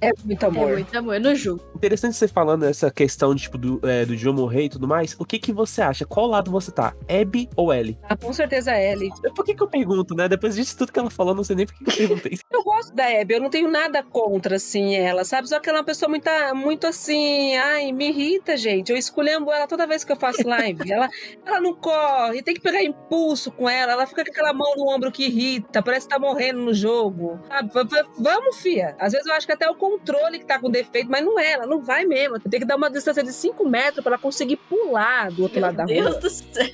[0.00, 0.70] É muito amor.
[0.70, 1.62] É muito amor, eu não julgo.
[1.74, 5.16] Interessante você falando essa questão tipo, do, é, do Joe morrer e tudo mais.
[5.18, 6.04] O que que você acha?
[6.04, 6.94] Qual lado você tá?
[7.08, 7.98] Abby ou Ellie?
[8.04, 9.10] Ah, com certeza a Ellie.
[9.34, 10.28] Por que que eu pergunto, né?
[10.28, 12.38] Depois disso tudo que ela falou, não sei nem por que que eu perguntei.
[12.54, 15.48] Eu gosto da Abby, eu não tenho nada contra, assim, ela, sabe?
[15.48, 18.90] Só que ela é uma pessoa muito, muito assim, ai, me irrita, gente.
[18.90, 20.90] Eu escolhendo ela toda vez que eu faço live.
[20.90, 21.08] ela,
[21.44, 24.88] ela não corre, tem que pegar impulso com ela, ela fica com aquela mão no
[24.88, 27.38] ombro que irrita, parece que tá morrendo no jogo.
[27.48, 27.70] Sabe?
[28.18, 28.96] Vamos, fia.
[28.98, 31.52] Às vezes eu acho que até o controle que tá com defeito, mas não é,
[31.52, 32.38] ela não vai mesmo.
[32.40, 35.66] Tem que dar uma distância de 5 metros para ela conseguir pular do outro Meu
[35.66, 36.20] lado da Deus rua.
[36.20, 36.66] do céu.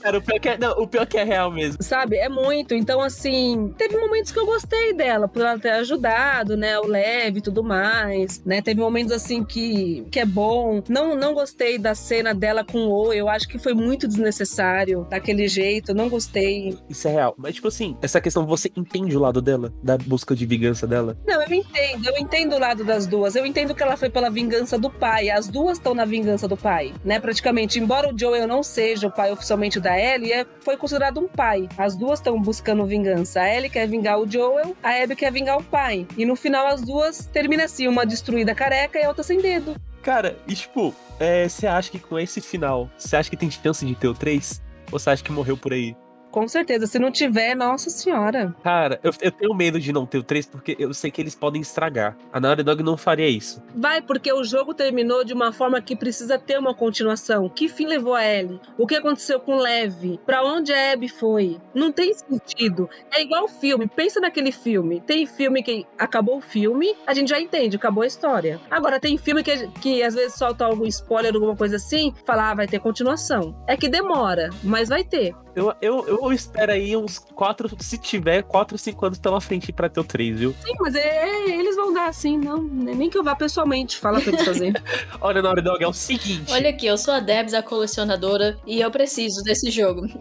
[0.00, 1.82] Cara, o pior, que é, não, o pior que é real mesmo.
[1.82, 2.16] Sabe?
[2.16, 2.74] É muito.
[2.74, 6.78] Então, assim, teve momentos que eu gostei dela, por ela ter ajudado, né?
[6.78, 8.60] O leve e tudo mais, né?
[8.60, 10.82] Teve momentos, assim, que, que é bom.
[10.88, 15.06] Não, não gostei da cena dela com o O, eu acho que foi muito desnecessário
[15.08, 15.57] daquele jeito,
[15.94, 16.76] não gostei.
[16.88, 17.34] Isso é real.
[17.36, 19.72] Mas, tipo assim, essa questão, você entende o lado dela?
[19.82, 21.16] Da busca de vingança dela?
[21.26, 23.36] Não, eu entendo, eu entendo o lado das duas.
[23.36, 25.30] Eu entendo que ela foi pela vingança do pai.
[25.30, 27.20] As duas estão na vingança do pai, né?
[27.20, 31.28] Praticamente, embora o Joel não seja o pai oficialmente da Ellie, é, foi considerado um
[31.28, 31.68] pai.
[31.76, 33.40] As duas estão buscando vingança.
[33.40, 36.06] A Ellie quer vingar o Joel, a Abby quer vingar o pai.
[36.16, 39.74] E no final as duas terminam assim, uma destruída careca e a outra sem dedo.
[40.02, 43.84] Cara, e tipo, é, você acha que com esse final, você acha que tem chance
[43.84, 44.62] de ter o 3?
[44.90, 45.94] Ou você acha que morreu por aí?
[46.30, 48.54] Com certeza, se não tiver, nossa senhora.
[48.62, 51.34] Cara, eu, eu tenho medo de não ter o 3 porque eu sei que eles
[51.34, 52.16] podem estragar.
[52.32, 53.62] A Naughty Dog não faria isso.
[53.74, 57.48] Vai, porque o jogo terminou de uma forma que precisa ter uma continuação.
[57.48, 58.60] Que fim levou a Ellie?
[58.76, 60.18] O que aconteceu com Lev?
[60.24, 61.58] Pra onde a Abby foi?
[61.74, 62.88] Não tem sentido.
[63.12, 63.86] É igual filme.
[63.86, 65.00] Pensa naquele filme.
[65.00, 68.60] Tem filme que acabou o filme, a gente já entende, acabou a história.
[68.70, 72.54] Agora, tem filme que, que às vezes solta algum spoiler, alguma coisa assim, fala, ah,
[72.54, 73.54] vai ter continuação.
[73.66, 75.34] É que demora, mas vai ter.
[75.58, 79.88] Eu, eu, eu espero aí uns 4, se tiver, 4 5 anos pela frente pra
[79.88, 80.54] ter o 3, viu?
[80.64, 82.62] Sim, mas é, é, eles vão dar assim, não.
[82.62, 84.74] Nem que eu vá pessoalmente falar pra eles fazerem.
[85.20, 86.52] Olha, Naughty Dog, é o seguinte.
[86.52, 90.06] Olha aqui, eu sou a Debs, a colecionadora, e eu preciso desse jogo.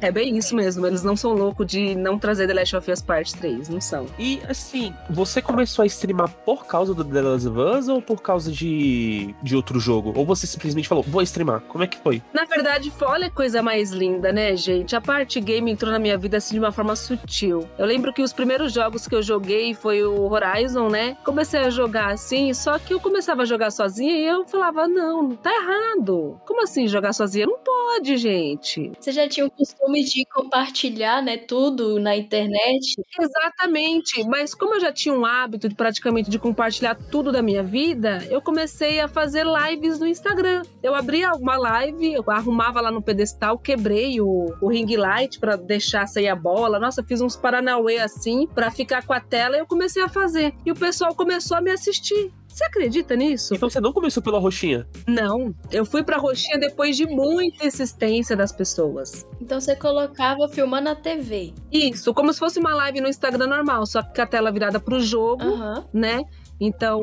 [0.00, 0.86] é bem isso mesmo.
[0.86, 4.06] Eles não são loucos de não trazer The Last of Us Part 3, não são.
[4.18, 8.20] E assim, você começou a streamar por causa do The Last of Us ou por
[8.20, 10.12] causa de, de outro jogo?
[10.16, 11.60] Ou você simplesmente falou, vou streamar?
[11.62, 12.22] Como é que foi?
[12.32, 12.71] Na verdade,
[13.02, 14.96] olha a coisa mais linda, né, gente?
[14.96, 17.68] A parte game entrou na minha vida assim de uma forma sutil.
[17.78, 21.16] Eu lembro que os primeiros jogos que eu joguei foi o Horizon, né?
[21.24, 25.36] Comecei a jogar assim, só que eu começava a jogar sozinha e eu falava: não,
[25.36, 26.40] tá errado.
[26.46, 27.46] Como assim jogar sozinha?
[27.46, 28.92] Não pode, gente.
[28.98, 33.02] Você já tinha o costume de compartilhar, né, tudo na internet?
[33.20, 34.24] Exatamente.
[34.26, 38.26] Mas como eu já tinha um hábito de praticamente de compartilhar tudo da minha vida,
[38.30, 40.62] eu comecei a fazer lives no Instagram.
[40.82, 45.56] Eu abria uma live, eu arrumava lá no pedestal, quebrei o, o ring light para
[45.56, 46.78] deixar sair a bola.
[46.78, 50.54] Nossa, fiz uns paranauê assim para ficar com a tela e eu comecei a fazer.
[50.64, 52.32] E o pessoal começou a me assistir.
[52.52, 53.54] Você acredita nisso?
[53.54, 54.86] Então você não começou pela roxinha?
[55.06, 59.26] Não, eu fui pra roxinha depois de muita insistência das pessoas.
[59.40, 61.54] Então você colocava filmando na TV.
[61.72, 64.78] Isso, como se fosse uma live no Instagram normal, só que com a tela virada
[64.78, 65.86] pro jogo, Aham.
[65.94, 66.22] né?
[66.64, 67.02] Então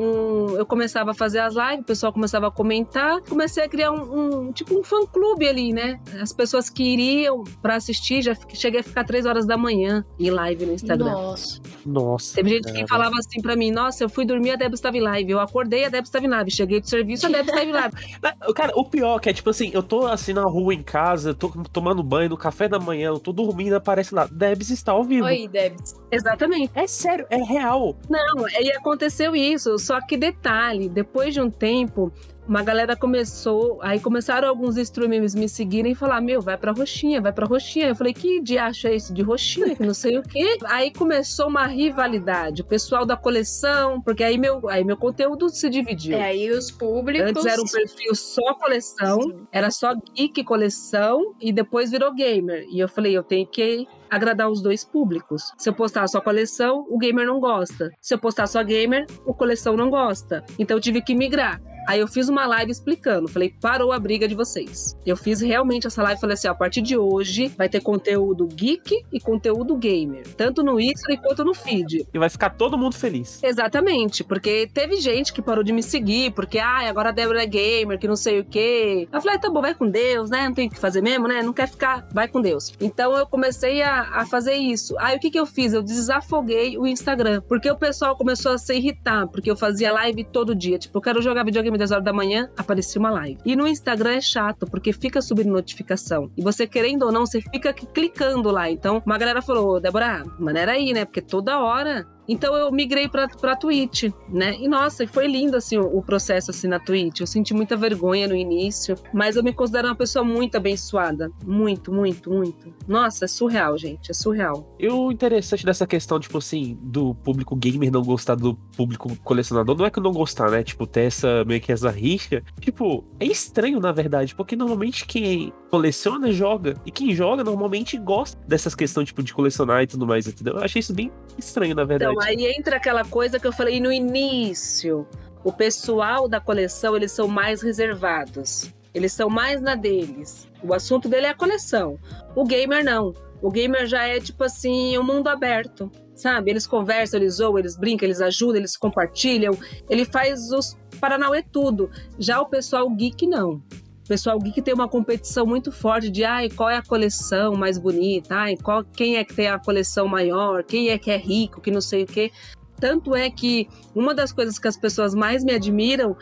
[0.56, 4.46] eu começava a fazer as lives, o pessoal começava a comentar, comecei a criar um,
[4.48, 6.00] um- tipo um fã clube ali, né?
[6.20, 10.30] As pessoas que iriam pra assistir, já cheguei a ficar três horas da manhã em
[10.30, 11.10] live no Instagram.
[11.12, 11.60] Nossa.
[11.84, 12.34] Nossa.
[12.36, 15.00] Teve gente que falava assim pra mim: Nossa, eu fui dormir, a Débora estava em
[15.00, 15.30] live.
[15.32, 16.50] Eu acordei, a Débora estava em live.
[16.50, 17.94] Cheguei do serviço, a Débora estava em live.
[18.56, 21.48] Cara, o pior que é tipo assim, eu tô assim na rua em casa, tô
[21.72, 25.26] tomando banho no café da manhã, eu tô dormindo, aparece lá, Debs está ao vivo.
[25.26, 25.94] Oi, Debs.
[26.10, 26.70] Exatamente.
[26.74, 27.94] É sério, é real.
[28.08, 29.49] Não, e aconteceu isso.
[29.78, 32.12] Só que detalhe: depois de um tempo.
[32.50, 37.20] Uma galera começou, aí começaram alguns streamers me seguirem e falar: Meu, vai pra roxinha,
[37.20, 37.86] vai pra roxinha.
[37.86, 39.76] Eu falei: Que diacho é isso de roxinha?
[39.76, 40.58] Que não sei o quê.
[40.64, 42.62] Aí começou uma rivalidade.
[42.62, 46.18] O pessoal da coleção, porque aí meu, aí meu conteúdo se dividiu.
[46.18, 47.30] É aí os públicos.
[47.30, 49.46] Antes era um perfil só coleção, Sim.
[49.52, 52.66] era só geek coleção e depois virou gamer.
[52.68, 55.52] E eu falei, eu tenho que agradar os dois públicos.
[55.56, 57.92] Se eu postar só coleção, o gamer não gosta.
[58.00, 60.44] Se eu postar só gamer, o coleção não gosta.
[60.58, 61.62] Então eu tive que migrar.
[61.90, 64.96] Aí eu fiz uma live explicando, falei, parou a briga de vocês.
[65.04, 69.04] Eu fiz realmente essa live, falei assim, a partir de hoje vai ter conteúdo geek
[69.12, 72.06] e conteúdo gamer, tanto no Instagram quanto no feed.
[72.14, 73.42] E vai ficar todo mundo feliz.
[73.42, 77.46] Exatamente, porque teve gente que parou de me seguir, porque, ai, agora a Débora é
[77.46, 79.08] gamer, que não sei o quê.
[79.12, 80.44] Eu falei, tá bom, vai com Deus, né?
[80.44, 81.42] Não tem o que fazer mesmo, né?
[81.42, 82.72] Não quer ficar, vai com Deus.
[82.80, 84.96] Então eu comecei a, a fazer isso.
[85.00, 85.72] Aí o que que eu fiz?
[85.72, 90.22] Eu desafoguei o Instagram, porque o pessoal começou a se irritar, porque eu fazia live
[90.22, 90.78] todo dia.
[90.78, 93.38] Tipo, eu quero jogar videogame 10 horas da manhã, aparecia uma live.
[93.44, 96.30] E no Instagram é chato, porque fica subindo notificação.
[96.36, 98.70] E você querendo ou não, você fica clicando lá.
[98.70, 101.04] Então, uma galera falou, Débora, maneira aí, né?
[101.04, 104.56] Porque toda hora Então eu migrei pra, pra Twitch, né?
[104.58, 107.20] E nossa, foi lindo assim o, o, processo assim na Twitch.
[107.20, 111.30] Eu senti muita vergonha no início, mas eu me considero uma pessoa muito abençoada.
[111.44, 112.72] Muito, muito, muito.
[112.86, 114.10] Nossa, é surreal, gente.
[114.10, 114.74] É surreal.
[114.78, 119.76] E o interessante dessa questão, tipo assim, do público gamer não gostar do público colecionador,
[119.76, 120.62] não é que não gostar, né?
[120.62, 122.42] Tipo, ter essa meio que essa rixa.
[122.60, 126.74] Tipo, é estranho, na verdade, porque normalmente quem coleciona joga.
[126.84, 130.54] E quem joga normalmente gosta dessas questões, tipo, de colecionar e tudo mais, entendeu?
[130.54, 132.09] Eu achei isso bem estranho, na verdade.
[132.12, 135.06] Então, aí entra aquela coisa que eu falei no início.
[135.42, 138.72] O pessoal da coleção, eles são mais reservados.
[138.92, 140.48] Eles são mais na deles.
[140.62, 141.98] O assunto dele é a coleção.
[142.34, 143.14] O gamer não.
[143.40, 146.50] O gamer já é tipo assim, um mundo aberto, sabe?
[146.50, 149.56] Eles conversam, eles zoam, eles brincam, eles ajudam, eles compartilham.
[149.88, 151.90] Ele faz os Paranauê tudo.
[152.18, 153.62] Já o pessoal geek não
[154.10, 158.34] pessoal geek tem uma competição muito forte de ai, qual é a coleção mais bonita,
[158.34, 161.70] ai, qual, quem é que tem a coleção maior, quem é que é rico, que
[161.70, 162.32] não sei o quê.
[162.80, 166.16] Tanto é que uma das coisas que as pessoas mais me admiram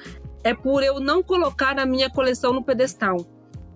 [0.44, 3.16] é por eu não colocar a minha coleção no pedestal.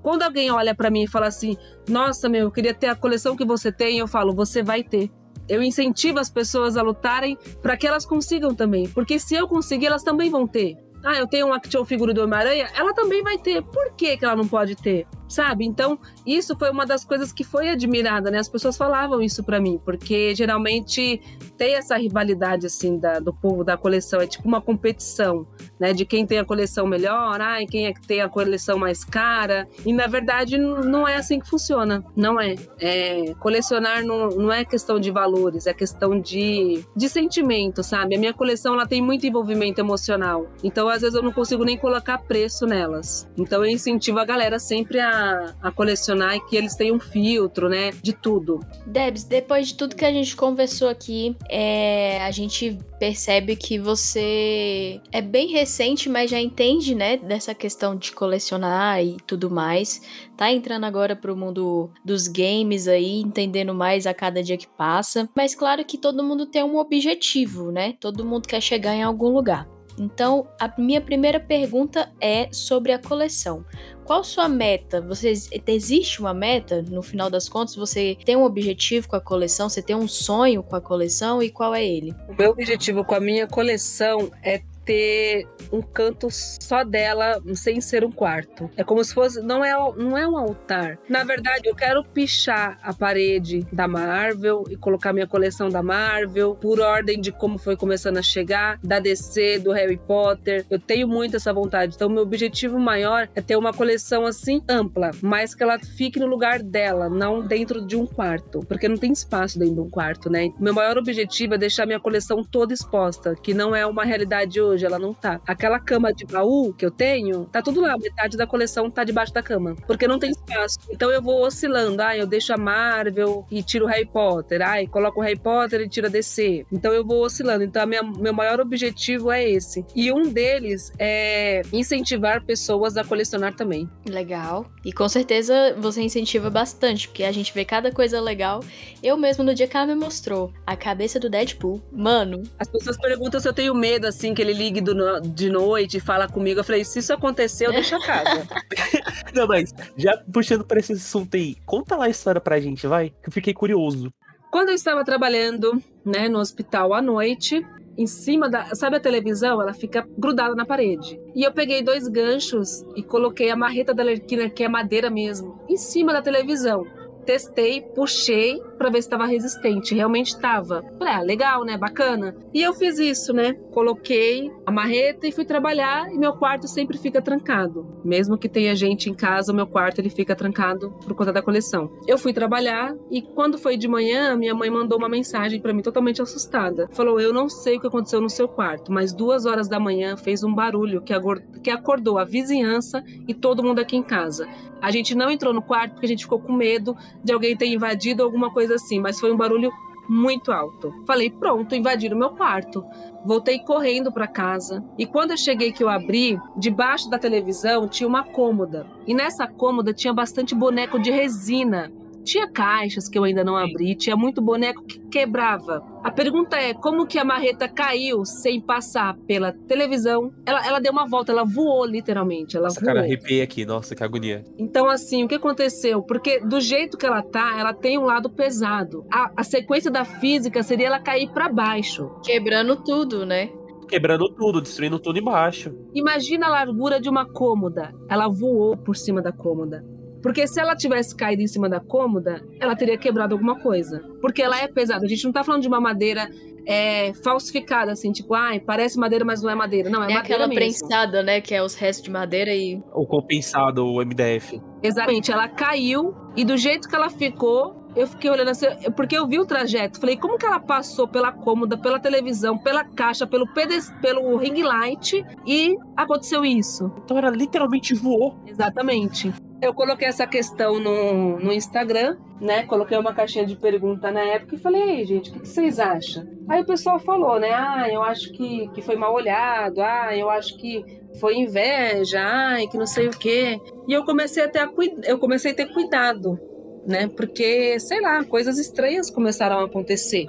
[0.03, 1.57] Quando alguém olha para mim e fala assim:
[1.89, 5.11] "Nossa, meu, eu queria ter a coleção que você tem", eu falo: "Você vai ter".
[5.49, 9.87] Eu incentivo as pessoas a lutarem para que elas consigam também, porque se eu conseguir,
[9.87, 10.77] elas também vão ter.
[11.05, 13.63] Ah, eu tenho um action figure do Homem-Aranha, ela também vai ter.
[13.63, 15.07] Por que, que ela não pode ter?
[15.33, 15.65] sabe?
[15.65, 18.39] Então, isso foi uma das coisas que foi admirada, né?
[18.39, 21.21] As pessoas falavam isso para mim, porque geralmente
[21.57, 25.47] tem essa rivalidade, assim, da, do povo da coleção, é tipo uma competição,
[25.81, 25.93] né?
[25.93, 29.67] De quem tem a coleção melhor, ai, quem é que tem a coleção mais cara,
[29.87, 32.55] e na verdade não é assim que funciona, não é.
[32.79, 38.17] é colecionar não, não é questão de valores, é questão de, de sentimento, sabe?
[38.17, 41.77] A minha coleção, ela tem muito envolvimento emocional, então às vezes eu não consigo nem
[41.77, 43.29] colocar preço nelas.
[43.37, 47.91] Então eu incentivo a galera sempre a a, colecionar e que eles tenham filtro, né?
[48.03, 48.61] De tudo.
[48.87, 55.01] Debs, depois de tudo que a gente conversou aqui, é, a gente percebe que você
[55.11, 60.01] é bem recente, mas já entende, né, dessa questão de colecionar e tudo mais.
[60.37, 65.29] Tá entrando agora pro mundo dos games aí, entendendo mais a cada dia que passa.
[65.37, 67.95] Mas claro que todo mundo tem um objetivo, né?
[68.01, 69.69] Todo mundo quer chegar em algum lugar.
[69.99, 73.65] Então, a minha primeira pergunta é sobre a coleção.
[74.05, 75.01] Qual sua meta?
[75.01, 75.33] Você
[75.67, 76.83] existe uma meta?
[76.83, 79.69] No final das contas, você tem um objetivo com a coleção?
[79.69, 82.15] Você tem um sonho com a coleção e qual é ele?
[82.29, 88.05] O meu objetivo com a minha coleção é ter um canto só dela sem ser
[88.05, 88.71] um quarto.
[88.77, 89.41] É como se fosse.
[89.41, 90.99] Não é, não é um altar.
[91.09, 96.55] Na verdade, eu quero pichar a parede da Marvel e colocar minha coleção da Marvel
[96.55, 100.65] por ordem de como foi começando a chegar, da DC, do Harry Potter.
[100.71, 101.95] Eu tenho muito essa vontade.
[101.95, 106.27] Então, meu objetivo maior é ter uma coleção assim ampla, mas que ela fique no
[106.27, 108.61] lugar dela, não dentro de um quarto.
[108.61, 110.51] Porque não tem espaço dentro de um quarto, né?
[110.59, 114.72] Meu maior objetivo é deixar minha coleção toda exposta, que não é uma realidade hoje
[114.73, 115.41] hoje, ela não tá.
[115.47, 119.33] Aquela cama de baú que eu tenho, tá tudo lá, metade da coleção tá debaixo
[119.33, 120.79] da cama, porque não tem espaço.
[120.91, 124.87] Então eu vou oscilando, ah, eu deixo a Marvel e tiro o Harry Potter, ah,
[124.91, 126.67] coloco o Harry Potter e tiro a DC.
[126.73, 127.65] Então eu vou oscilando.
[127.65, 129.85] Então minha, meu maior objetivo é esse.
[129.95, 133.89] E um deles é incentivar pessoas a colecionar também.
[134.07, 134.67] Legal.
[134.85, 138.63] E com certeza você incentiva bastante, porque a gente vê cada coisa legal.
[139.03, 142.43] Eu mesmo no dia que ela me mostrou a cabeça do Deadpool, mano.
[142.59, 146.01] As pessoas perguntam se eu tenho medo assim que ele ligue do, de noite e
[146.01, 146.61] fala comigo.
[146.61, 148.47] Eu falei, se isso aconteceu, deixa a casa.
[149.35, 153.11] Não, mas já puxando para esse assunto aí, conta lá a história pra gente, vai,
[153.11, 154.13] que eu fiquei curioso.
[154.51, 158.75] Quando eu estava trabalhando, né, no hospital à noite, em cima da.
[158.75, 159.61] Sabe a televisão?
[159.61, 161.19] Ela fica grudada na parede.
[161.35, 165.61] E eu peguei dois ganchos e coloquei a marreta da Lerquina, que é madeira mesmo,
[165.69, 166.87] em cima da televisão.
[167.25, 169.95] Testei, puxei para ver se estava resistente.
[169.95, 170.83] Realmente estava.
[170.99, 171.79] Falei, ah, legal, né?
[171.79, 172.35] Bacana.
[172.53, 173.53] E eu fiz isso, né?
[173.71, 177.87] Coloquei a marreta e fui trabalhar e meu quarto sempre fica trancado.
[178.05, 181.41] Mesmo que tenha gente em casa, o meu quarto ele fica trancado por conta da
[181.41, 181.93] coleção.
[182.09, 185.83] Eu fui trabalhar e quando foi de manhã, minha mãe mandou uma mensagem para mim
[185.83, 186.89] totalmente assustada.
[186.93, 190.17] Falou: "Eu não sei o que aconteceu no seu quarto, mas duas horas da manhã
[190.17, 194.49] fez um barulho que acordou a vizinhança e todo mundo aqui em casa.
[194.83, 197.67] A gente não entrou no quarto porque a gente ficou com medo de alguém ter
[197.67, 199.71] invadido alguma coisa coisa assim, mas foi um barulho
[200.09, 200.93] muito alto.
[201.07, 202.85] Falei, pronto, invadiram meu quarto.
[203.25, 208.09] Voltei correndo para casa e quando eu cheguei que eu abri, debaixo da televisão tinha
[208.09, 208.87] uma cômoda.
[209.07, 211.93] E nessa cômoda tinha bastante boneco de resina
[212.25, 215.83] Tinha caixas que eu ainda não abri, tinha muito boneco que quebrava.
[216.03, 220.33] A pergunta é, como que a marreta caiu sem passar pela televisão?
[220.47, 222.87] Ela, ela deu uma volta, ela voou literalmente, ela Nossa, voou.
[222.95, 223.65] cara, arrepiei aqui.
[223.65, 224.45] Nossa, que agonia.
[224.59, 226.03] Então, assim, o que aconteceu?
[226.03, 229.05] Porque do jeito que ela tá, ela tem um lado pesado.
[229.13, 232.11] A, a sequência da física seria ela cair para baixo.
[232.25, 233.51] Quebrando tudo, né?
[233.89, 235.75] Quebrando tudo, destruindo tudo embaixo.
[235.95, 237.93] Imagina a largura de uma cômoda.
[238.09, 239.85] Ela voou por cima da cômoda.
[240.23, 244.01] Porque se ela tivesse caído em cima da cômoda, ela teria quebrado alguma coisa.
[244.21, 245.05] Porque ela é pesada.
[245.05, 246.31] A gente não tá falando de uma madeira
[246.67, 249.91] é, falsificada, assim, tipo, ai, parece madeira, mas não é madeira.
[249.91, 250.61] Não, é, É, madeira aquela mesmo.
[250.61, 251.41] prensada, né?
[251.41, 252.81] Que é os restos de madeira e.
[252.93, 254.61] O compensado, o MDF.
[254.83, 258.67] Exatamente, ela caiu e do jeito que ela ficou, eu fiquei olhando assim,
[258.97, 260.01] porque eu vi o trajeto.
[260.01, 264.63] Falei, como que ela passou pela cômoda, pela televisão, pela caixa, pelo, pedes, pelo ring
[264.63, 266.93] light e aconteceu isso?
[267.05, 268.37] Então ela literalmente voou.
[268.47, 269.33] Exatamente.
[269.63, 272.65] Eu coloquei essa questão no, no Instagram, né?
[272.65, 276.27] Coloquei uma caixinha de pergunta na época e falei, Ei, gente, o que, vocês acham?
[276.49, 277.53] Aí o pessoal falou, né?
[277.53, 280.85] Ah, eu acho que, que foi mal olhado, ah, eu acho que
[281.21, 283.61] foi inveja, ai, que não sei o quê.
[283.87, 286.37] E eu comecei a cui- eu comecei a ter cuidado,
[286.85, 287.07] né?
[287.07, 290.27] Porque, sei lá, coisas estranhas começaram a acontecer.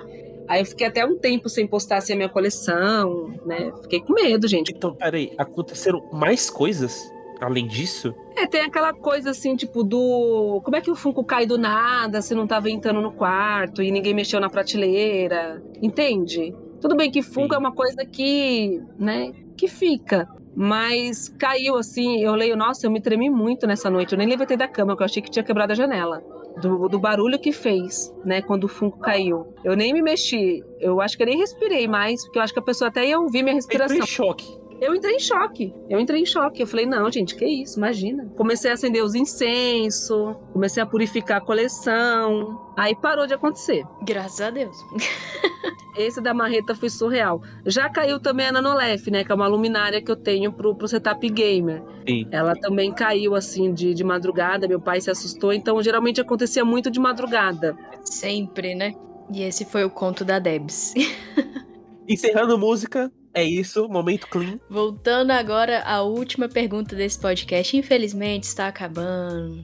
[0.48, 3.72] Aí eu fiquei até um tempo sem postar assim, a minha coleção, né?
[3.82, 4.72] Fiquei com medo, gente.
[4.76, 7.12] Então, peraí, aconteceram mais coisas
[7.44, 8.14] além disso?
[8.36, 10.62] É, tem aquela coisa assim, tipo, do.
[10.64, 13.92] Como é que o Funko cai do nada se não tá ventando no quarto e
[13.92, 15.62] ninguém mexeu na prateleira?
[15.82, 16.56] Entende?
[16.82, 17.56] Tudo bem que Funko Sim.
[17.56, 20.28] é uma coisa que, né, que fica.
[20.56, 24.12] Mas caiu assim, eu leio, nossa, eu me tremi muito nessa noite.
[24.14, 26.22] Eu nem levantei da cama, porque eu achei que tinha quebrado a janela.
[26.62, 29.48] Do, do barulho que fez, né, quando o Funko caiu.
[29.64, 30.64] Eu nem me mexi.
[30.80, 33.20] Eu acho que eu nem respirei mais, porque eu acho que a pessoa até ia
[33.20, 33.96] ouvir minha respiração.
[33.96, 34.63] entrei em choque.
[34.80, 35.74] Eu entrei em choque.
[35.90, 36.62] Eu entrei em choque.
[36.62, 38.26] Eu falei, não, gente, que isso, imagina.
[38.36, 42.74] Comecei a acender os incensos, comecei a purificar a coleção.
[42.78, 43.84] Aí parou de acontecer.
[44.04, 44.76] Graças a Deus.
[45.96, 47.42] Esse da marreta foi surreal.
[47.66, 49.24] Já caiu também a Nanolef, né?
[49.24, 51.84] Que é uma luminária que eu tenho pro, pro setup gamer.
[52.08, 52.28] Sim.
[52.32, 56.90] Ela também caiu assim de, de madrugada, meu pai se assustou, então geralmente acontecia muito
[56.90, 57.78] de madrugada.
[58.04, 58.96] Sempre, né?
[59.32, 60.94] E esse foi o conto da Debs.
[62.10, 64.60] Encerrando música, é isso, momento clean.
[64.70, 67.76] Voltando agora à última pergunta desse podcast.
[67.76, 69.64] Infelizmente está acabando.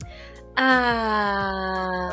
[0.55, 2.09] Ah!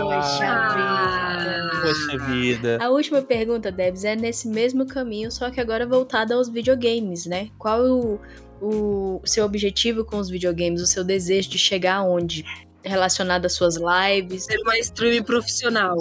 [0.00, 1.70] Poxa vida.
[1.82, 2.78] Poxa vida.
[2.80, 7.50] A última pergunta, Debs, é nesse mesmo caminho, só que agora voltada aos videogames, né?
[7.58, 8.18] Qual o,
[8.62, 12.44] o seu objetivo com os videogames, o seu desejo de chegar aonde?
[12.82, 14.44] Relacionado às suas lives.
[14.44, 15.96] Ser uma streaming profissional.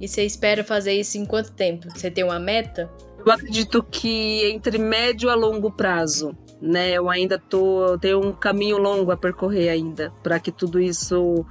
[0.00, 1.86] E você espera fazer isso em quanto tempo?
[1.90, 2.90] Você tem uma meta?
[3.24, 6.92] Eu acredito que entre médio a longo prazo, né?
[6.92, 11.44] Eu ainda tô, eu tenho um caminho longo a percorrer ainda para que tudo isso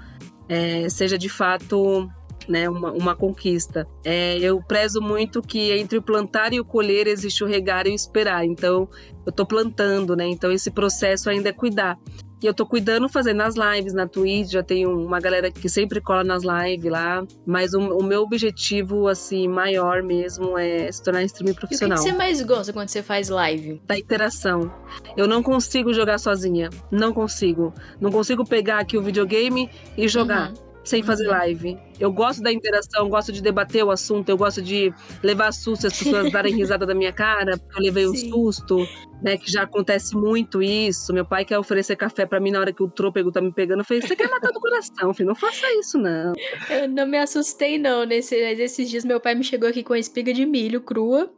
[0.48, 2.10] é, seja de fato
[2.48, 3.88] né, uma, uma conquista.
[4.04, 7.92] É, eu prezo muito que entre o plantar e o colher existe o regar e
[7.92, 8.44] o esperar.
[8.44, 8.90] Então,
[9.26, 10.26] eu tô plantando, né?
[10.26, 11.98] Então, esse processo ainda é cuidar.
[12.42, 16.00] E eu tô cuidando, fazendo as lives na Twitch, já tenho uma galera que sempre
[16.00, 17.26] cola nas lives lá.
[17.46, 21.62] Mas o, o meu objetivo, assim, maior mesmo é se tornar streamer E o que,
[21.62, 21.98] que profissional.
[21.98, 23.82] você mais gosta quando você faz live?
[23.86, 24.72] Da interação.
[25.18, 26.70] Eu não consigo jogar sozinha.
[26.92, 27.74] Não consigo.
[28.00, 30.52] Não consigo pegar aqui o videogame e jogar.
[30.52, 30.69] Uhum.
[30.84, 31.32] Sem fazer Uhum.
[31.32, 31.78] live.
[32.00, 35.98] Eu gosto da interação, gosto de debater o assunto, eu gosto de levar susto as
[35.98, 38.30] pessoas darem risada da minha cara, porque eu levei um Sim.
[38.32, 38.88] susto,
[39.22, 39.38] né?
[39.38, 41.14] Que já acontece muito isso.
[41.14, 43.80] Meu pai quer oferecer café pra mim na hora que o trôpego tá me pegando.
[43.82, 45.28] Eu falei, você quer matar do coração, filho?
[45.28, 46.34] Não faça isso, não.
[46.70, 48.06] Eu não me assustei, não.
[48.06, 51.30] Nesse, esses dias, meu pai me chegou aqui com a espiga de milho crua.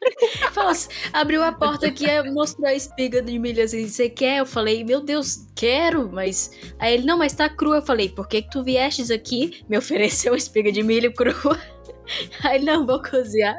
[0.52, 4.38] Falou assim, abriu a porta aqui e mostrou a espiga de milho assim, você quer?
[4.38, 6.50] Eu falei, meu Deus, quero, mas...
[6.78, 7.76] Aí ele, não, mas tá crua.
[7.76, 11.58] Eu falei, por que que tu viestes aqui me ofereceu espiga de milho crua?
[12.42, 13.56] Aí ele, não, vou cozinhar.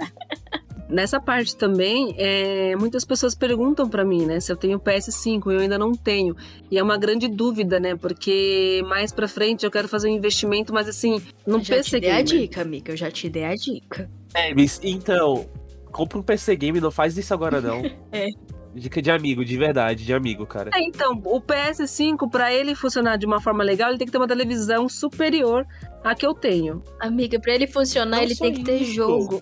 [0.92, 5.60] Nessa parte também, é, muitas pessoas perguntam pra mim, né, se eu tenho PS5, eu
[5.60, 6.36] ainda não tenho.
[6.70, 10.74] E é uma grande dúvida, né, porque mais pra frente eu quero fazer um investimento,
[10.74, 13.56] mas assim, no já PC te dei a dica, amiga, eu já te dei a
[13.56, 14.12] dica.
[14.34, 15.50] É, mas então,
[15.92, 17.82] compra um PC game, não faz isso agora não.
[18.12, 18.28] É.
[18.74, 20.72] Dica de amigo, de verdade, de amigo, cara.
[20.74, 24.18] É, então, o PS5, pra ele funcionar de uma forma legal, ele tem que ter
[24.18, 25.68] uma televisão superior
[26.04, 26.82] a que eu tenho.
[27.00, 28.94] Amiga, para ele funcionar, não ele tem que ter isso.
[28.94, 29.42] jogo.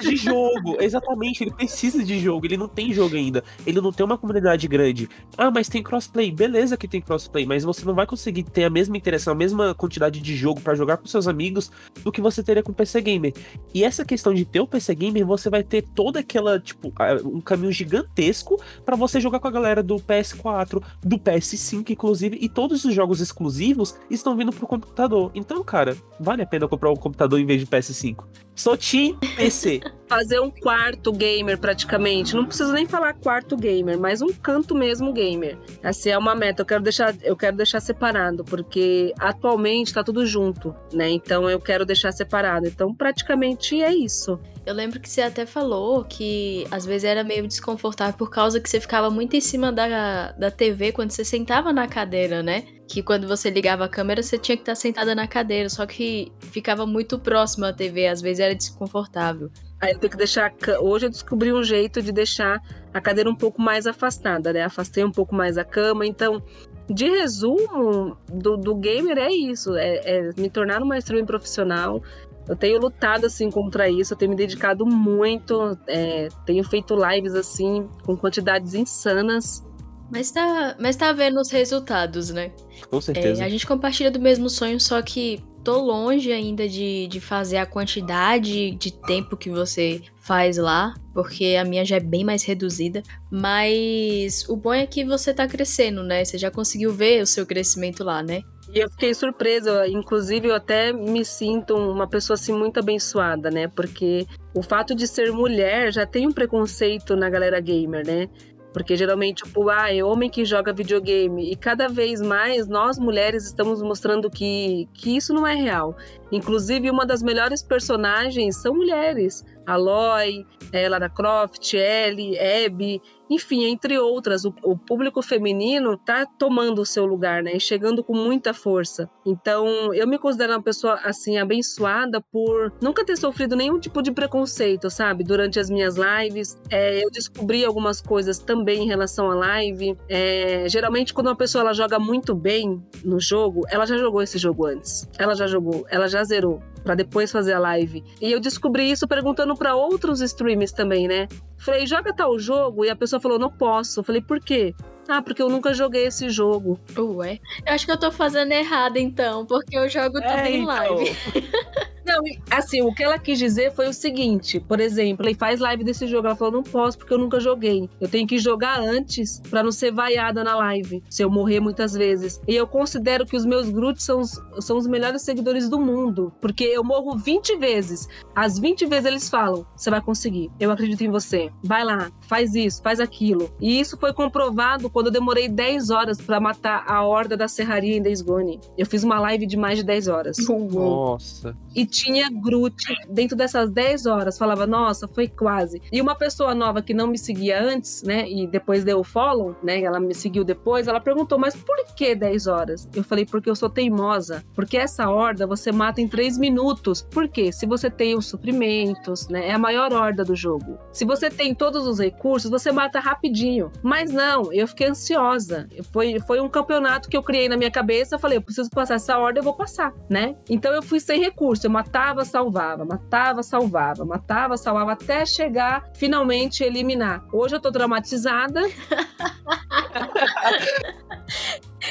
[0.00, 1.44] De jogo, exatamente.
[1.44, 2.46] Ele precisa de jogo.
[2.46, 3.44] Ele não tem jogo ainda.
[3.64, 5.08] Ele não tem uma comunidade grande.
[5.36, 6.30] Ah, mas tem crossplay.
[6.32, 9.74] Beleza que tem crossplay, mas você não vai conseguir ter a mesma interação, a mesma
[9.74, 11.70] quantidade de jogo para jogar com seus amigos
[12.02, 13.32] do que você teria com o PC Gamer.
[13.72, 16.92] E essa questão de ter o PC Gamer, você vai ter toda aquela, tipo,
[17.24, 22.48] um caminho gigantesco para você jogar com a galera do PS4, do PS5, inclusive, e
[22.48, 25.30] todos os jogos exclusivos estão vindo pro computador.
[25.34, 28.24] Então, cara, vale a pena comprar um computador em vez de PS5.
[28.54, 29.80] Sou Team PC.
[30.10, 32.34] Fazer um quarto gamer praticamente.
[32.34, 35.56] Não preciso nem falar quarto gamer, mas um canto mesmo gamer.
[35.80, 36.62] Essa é uma meta.
[36.62, 41.08] Eu quero deixar, eu quero deixar separado, porque atualmente tá tudo junto, né?
[41.08, 42.66] Então eu quero deixar separado.
[42.66, 44.36] Então praticamente é isso.
[44.66, 48.68] Eu lembro que você até falou que às vezes era meio desconfortável por causa que
[48.68, 52.64] você ficava muito em cima da, da TV quando você sentava na cadeira, né?
[52.90, 56.32] Que quando você ligava a câmera você tinha que estar sentada na cadeira, só que
[56.40, 59.48] ficava muito próximo à TV, às vezes era desconfortável.
[59.80, 60.52] Aí eu tenho que deixar.
[60.80, 62.60] Hoje eu descobri um jeito de deixar
[62.92, 64.64] a cadeira um pouco mais afastada, né?
[64.64, 66.42] Afastei um pouco mais a cama, então
[66.90, 72.02] de resumo do, do gamer é isso: é, é, me tornar uma streamer profissional,
[72.48, 77.36] eu tenho lutado assim contra isso, eu tenho me dedicado muito, é, tenho feito lives
[77.36, 79.64] assim com quantidades insanas.
[80.10, 82.50] Mas tá, mas tá vendo os resultados, né?
[82.88, 83.42] Com certeza.
[83.42, 87.58] É, a gente compartilha do mesmo sonho, só que tô longe ainda de, de fazer
[87.58, 92.42] a quantidade de tempo que você faz lá, porque a minha já é bem mais
[92.42, 93.02] reduzida.
[93.30, 96.24] Mas o bom é que você tá crescendo, né?
[96.24, 98.42] Você já conseguiu ver o seu crescimento lá, né?
[98.72, 103.66] E eu fiquei surpresa, inclusive eu até me sinto uma pessoa assim muito abençoada, né?
[103.66, 108.28] Porque o fato de ser mulher já tem um preconceito na galera gamer, né?
[108.72, 111.50] Porque geralmente, tipo, ah, é homem que joga videogame.
[111.50, 115.96] E cada vez mais nós mulheres estamos mostrando que, que isso não é real.
[116.30, 119.44] Inclusive, uma das melhores personagens são mulheres.
[119.66, 123.00] Aloy, é, Lara Croft, Ellie, Abby,
[123.30, 124.44] enfim, entre outras.
[124.44, 127.58] O, o público feminino está tomando o seu lugar, né?
[127.58, 129.08] chegando com muita força.
[129.24, 134.10] Então, eu me considero uma pessoa, assim, abençoada por nunca ter sofrido nenhum tipo de
[134.10, 135.22] preconceito, sabe?
[135.22, 136.60] Durante as minhas lives.
[136.68, 139.96] É, eu descobri algumas coisas também em relação à live.
[140.08, 144.38] É, geralmente, quando uma pessoa ela joga muito bem no jogo, ela já jogou esse
[144.38, 145.08] jogo antes.
[145.18, 148.02] Ela já jogou, ela já zerou para depois fazer a live.
[148.20, 151.28] E eu descobri isso perguntando para outros streamers também, né?
[151.70, 152.84] Falei, joga tal jogo?
[152.84, 154.00] E a pessoa falou, não posso.
[154.00, 154.74] Eu falei, por quê?
[155.08, 156.80] Ah, porque eu nunca joguei esse jogo.
[156.98, 160.62] Ué, eu acho que eu tô fazendo errado então, porque eu jogo tudo é, em
[160.62, 160.66] então.
[160.66, 161.16] live.
[162.10, 165.84] Não, assim, o que ela quis dizer foi o seguinte: por exemplo, ele faz live
[165.84, 166.26] desse jogo.
[166.26, 167.88] Ela falou: não posso porque eu nunca joguei.
[168.00, 171.92] Eu tenho que jogar antes para não ser vaiada na live, se eu morrer muitas
[171.92, 172.40] vezes.
[172.48, 176.32] E eu considero que os meus Groots são os, são os melhores seguidores do mundo,
[176.40, 178.08] porque eu morro 20 vezes.
[178.34, 181.50] As 20 vezes eles falam: você vai conseguir, eu acredito em você.
[181.62, 183.52] Vai lá, faz isso, faz aquilo.
[183.60, 187.96] E isso foi comprovado quando eu demorei 10 horas para matar a horda da serraria
[187.96, 188.58] em Days Gone.
[188.76, 190.36] Eu fiz uma live de mais de 10 horas.
[190.80, 191.56] Nossa.
[191.74, 194.38] E tinha Groot dentro dessas 10 horas.
[194.38, 195.82] Falava, nossa, foi quase.
[195.92, 198.28] E uma pessoa nova que não me seguia antes, né?
[198.28, 199.82] E depois deu o follow, né?
[199.82, 200.88] Ela me seguiu depois.
[200.88, 202.88] Ela perguntou, mas por que 10 horas?
[202.94, 204.42] Eu falei, porque eu sou teimosa.
[204.54, 207.02] Porque essa horda você mata em 3 minutos.
[207.02, 207.52] Por quê?
[207.52, 209.48] Se você tem os suprimentos, né?
[209.48, 210.78] É a maior horda do jogo.
[210.92, 213.70] Se você tem todos os recursos, você mata rapidinho.
[213.82, 215.68] Mas não, eu fiquei ansiosa.
[215.92, 218.14] Foi, foi um campeonato que eu criei na minha cabeça.
[218.14, 220.36] Eu falei, eu preciso passar essa horda, eu vou passar, né?
[220.48, 221.66] Então eu fui sem recurso.
[221.66, 227.26] Eu matava, salvava, matava, salvava, matava, salvava, até chegar finalmente eliminar.
[227.32, 228.60] Hoje eu tô traumatizada.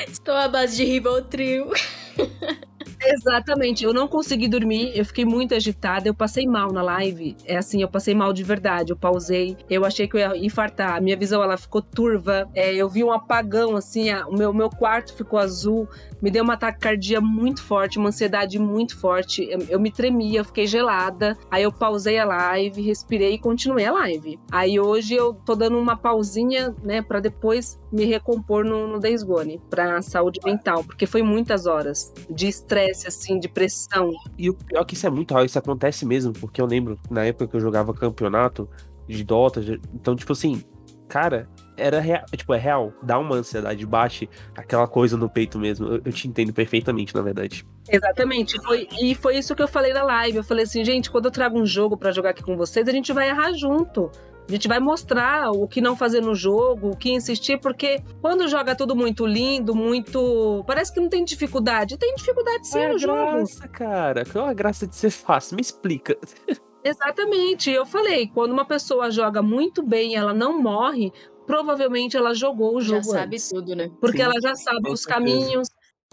[0.08, 1.70] Estou à base de Rivotril.
[3.02, 7.36] Exatamente, eu não consegui dormir, eu fiquei muito agitada, eu passei mal na live.
[7.46, 10.98] É assim, eu passei mal de verdade, eu pausei, eu achei que eu ia infartar,
[10.98, 14.54] a minha visão ela ficou turva, é, eu vi um apagão, assim, a, o meu,
[14.54, 15.88] meu quarto ficou azul,
[16.22, 20.46] me deu uma taquicardia muito forte, uma ansiedade muito forte, eu, eu me tremia, eu
[20.46, 24.38] fiquei gelada, aí eu pausei a live, respirei e continuei a live.
[24.52, 29.24] Aí hoje eu tô dando uma pausinha, né, para depois me recompor no, no Days
[29.24, 34.12] Gone, pra saúde mental, porque foi muitas horas de estresse estresse, assim, de pressão.
[34.38, 37.00] E o pior é que isso é muito real, isso acontece mesmo, porque eu lembro,
[37.10, 38.70] na época que eu jogava campeonato
[39.08, 39.62] de Dota,
[39.94, 40.64] então, tipo assim,
[41.08, 45.88] cara, era real, tipo, é real, dá uma ansiedade, bate aquela coisa no peito mesmo.
[45.88, 47.66] Eu, eu te entendo perfeitamente, na verdade.
[47.90, 48.62] Exatamente.
[48.62, 50.38] Foi, e foi isso que eu falei na live.
[50.38, 52.92] Eu falei assim, gente, quando eu trago um jogo para jogar aqui com vocês, a
[52.92, 54.12] gente vai errar junto.
[54.50, 58.48] A gente vai mostrar o que não fazer no jogo, o que insistir, porque quando
[58.48, 60.64] joga tudo muito lindo, muito.
[60.66, 62.00] Parece que não tem dificuldade.
[62.00, 63.14] Tem dificuldade sim é no jogo.
[63.14, 64.26] graça, cara.
[64.26, 65.56] Qual é a graça de ser fácil?
[65.56, 66.18] Me explica.
[66.84, 67.70] Exatamente.
[67.70, 71.14] Eu falei, quando uma pessoa joga muito bem e ela não morre,
[71.46, 73.04] provavelmente ela jogou o jogo.
[73.04, 73.50] Já sabe antes.
[73.50, 73.92] tudo, né?
[74.02, 75.08] Porque Sim, ela já sabe os certeza.
[75.10, 75.68] caminhos,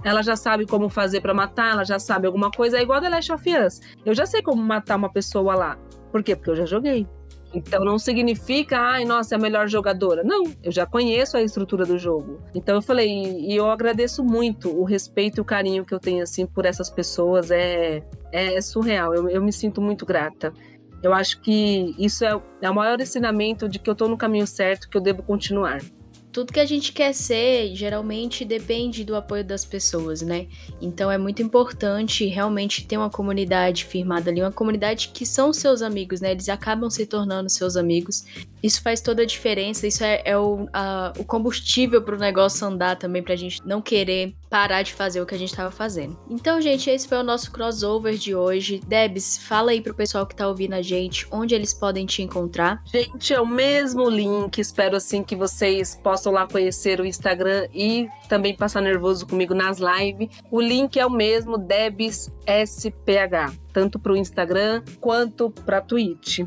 [0.04, 2.76] ela já sabe como fazer pra matar, ela já sabe alguma coisa.
[2.76, 3.80] É igual The Last of Us.
[4.04, 5.78] Eu já sei como matar uma pessoa lá.
[6.12, 6.36] Por quê?
[6.36, 7.06] Porque eu já joguei.
[7.56, 10.22] Então não significa, ai, nossa, é a melhor jogadora.
[10.22, 12.38] Não, eu já conheço a estrutura do jogo.
[12.54, 16.22] Então eu falei, e eu agradeço muito o respeito e o carinho que eu tenho,
[16.22, 17.50] assim, por essas pessoas.
[17.50, 19.14] É, é surreal.
[19.14, 20.52] Eu, eu me sinto muito grata.
[21.02, 24.46] Eu acho que isso é, é o maior ensinamento de que eu tô no caminho
[24.46, 25.80] certo, que eu devo continuar.
[26.36, 30.48] Tudo que a gente quer ser, geralmente depende do apoio das pessoas, né?
[30.82, 35.80] Então é muito importante realmente ter uma comunidade firmada ali, uma comunidade que são seus
[35.80, 36.32] amigos, né?
[36.32, 38.26] Eles acabam se tornando seus amigos.
[38.66, 42.96] Isso faz toda a diferença, isso é, é o, a- o combustível pro negócio andar
[42.96, 46.18] também, pra gente não querer parar de fazer o que a gente tava fazendo.
[46.28, 48.80] Então, gente, esse foi o nosso crossover de hoje.
[48.86, 52.82] Debs, fala aí pro pessoal que tá ouvindo a gente onde eles podem te encontrar.
[52.92, 54.58] Gente, é o mesmo link.
[54.58, 59.78] Espero assim que vocês possam lá conhecer o Instagram e também passar nervoso comigo nas
[59.78, 60.28] lives.
[60.50, 66.40] O link é o mesmo, Debs SPH, tanto para o Instagram quanto para Twitch.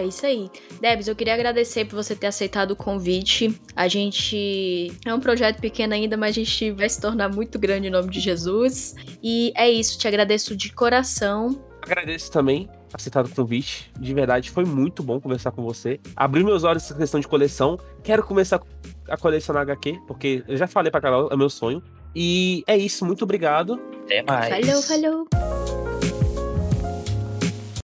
[0.00, 0.50] É isso aí.
[0.80, 3.54] Debs, eu queria agradecer por você ter aceitado o convite.
[3.76, 7.88] A gente é um projeto pequeno ainda, mas a gente vai se tornar muito grande
[7.88, 8.94] em nome de Jesus.
[9.22, 11.62] E é isso, te agradeço de coração.
[11.82, 13.92] Agradeço também aceitado o convite.
[14.00, 16.00] De verdade, foi muito bom conversar com você.
[16.16, 17.78] Abriu meus olhos essa questão de coleção.
[18.02, 18.58] Quero começar
[19.06, 21.82] a colecionar HQ, porque eu já falei pra Carol, é meu sonho.
[22.16, 23.78] E é isso, muito obrigado.
[24.04, 24.66] Até mais.
[24.66, 26.19] Falou, falou.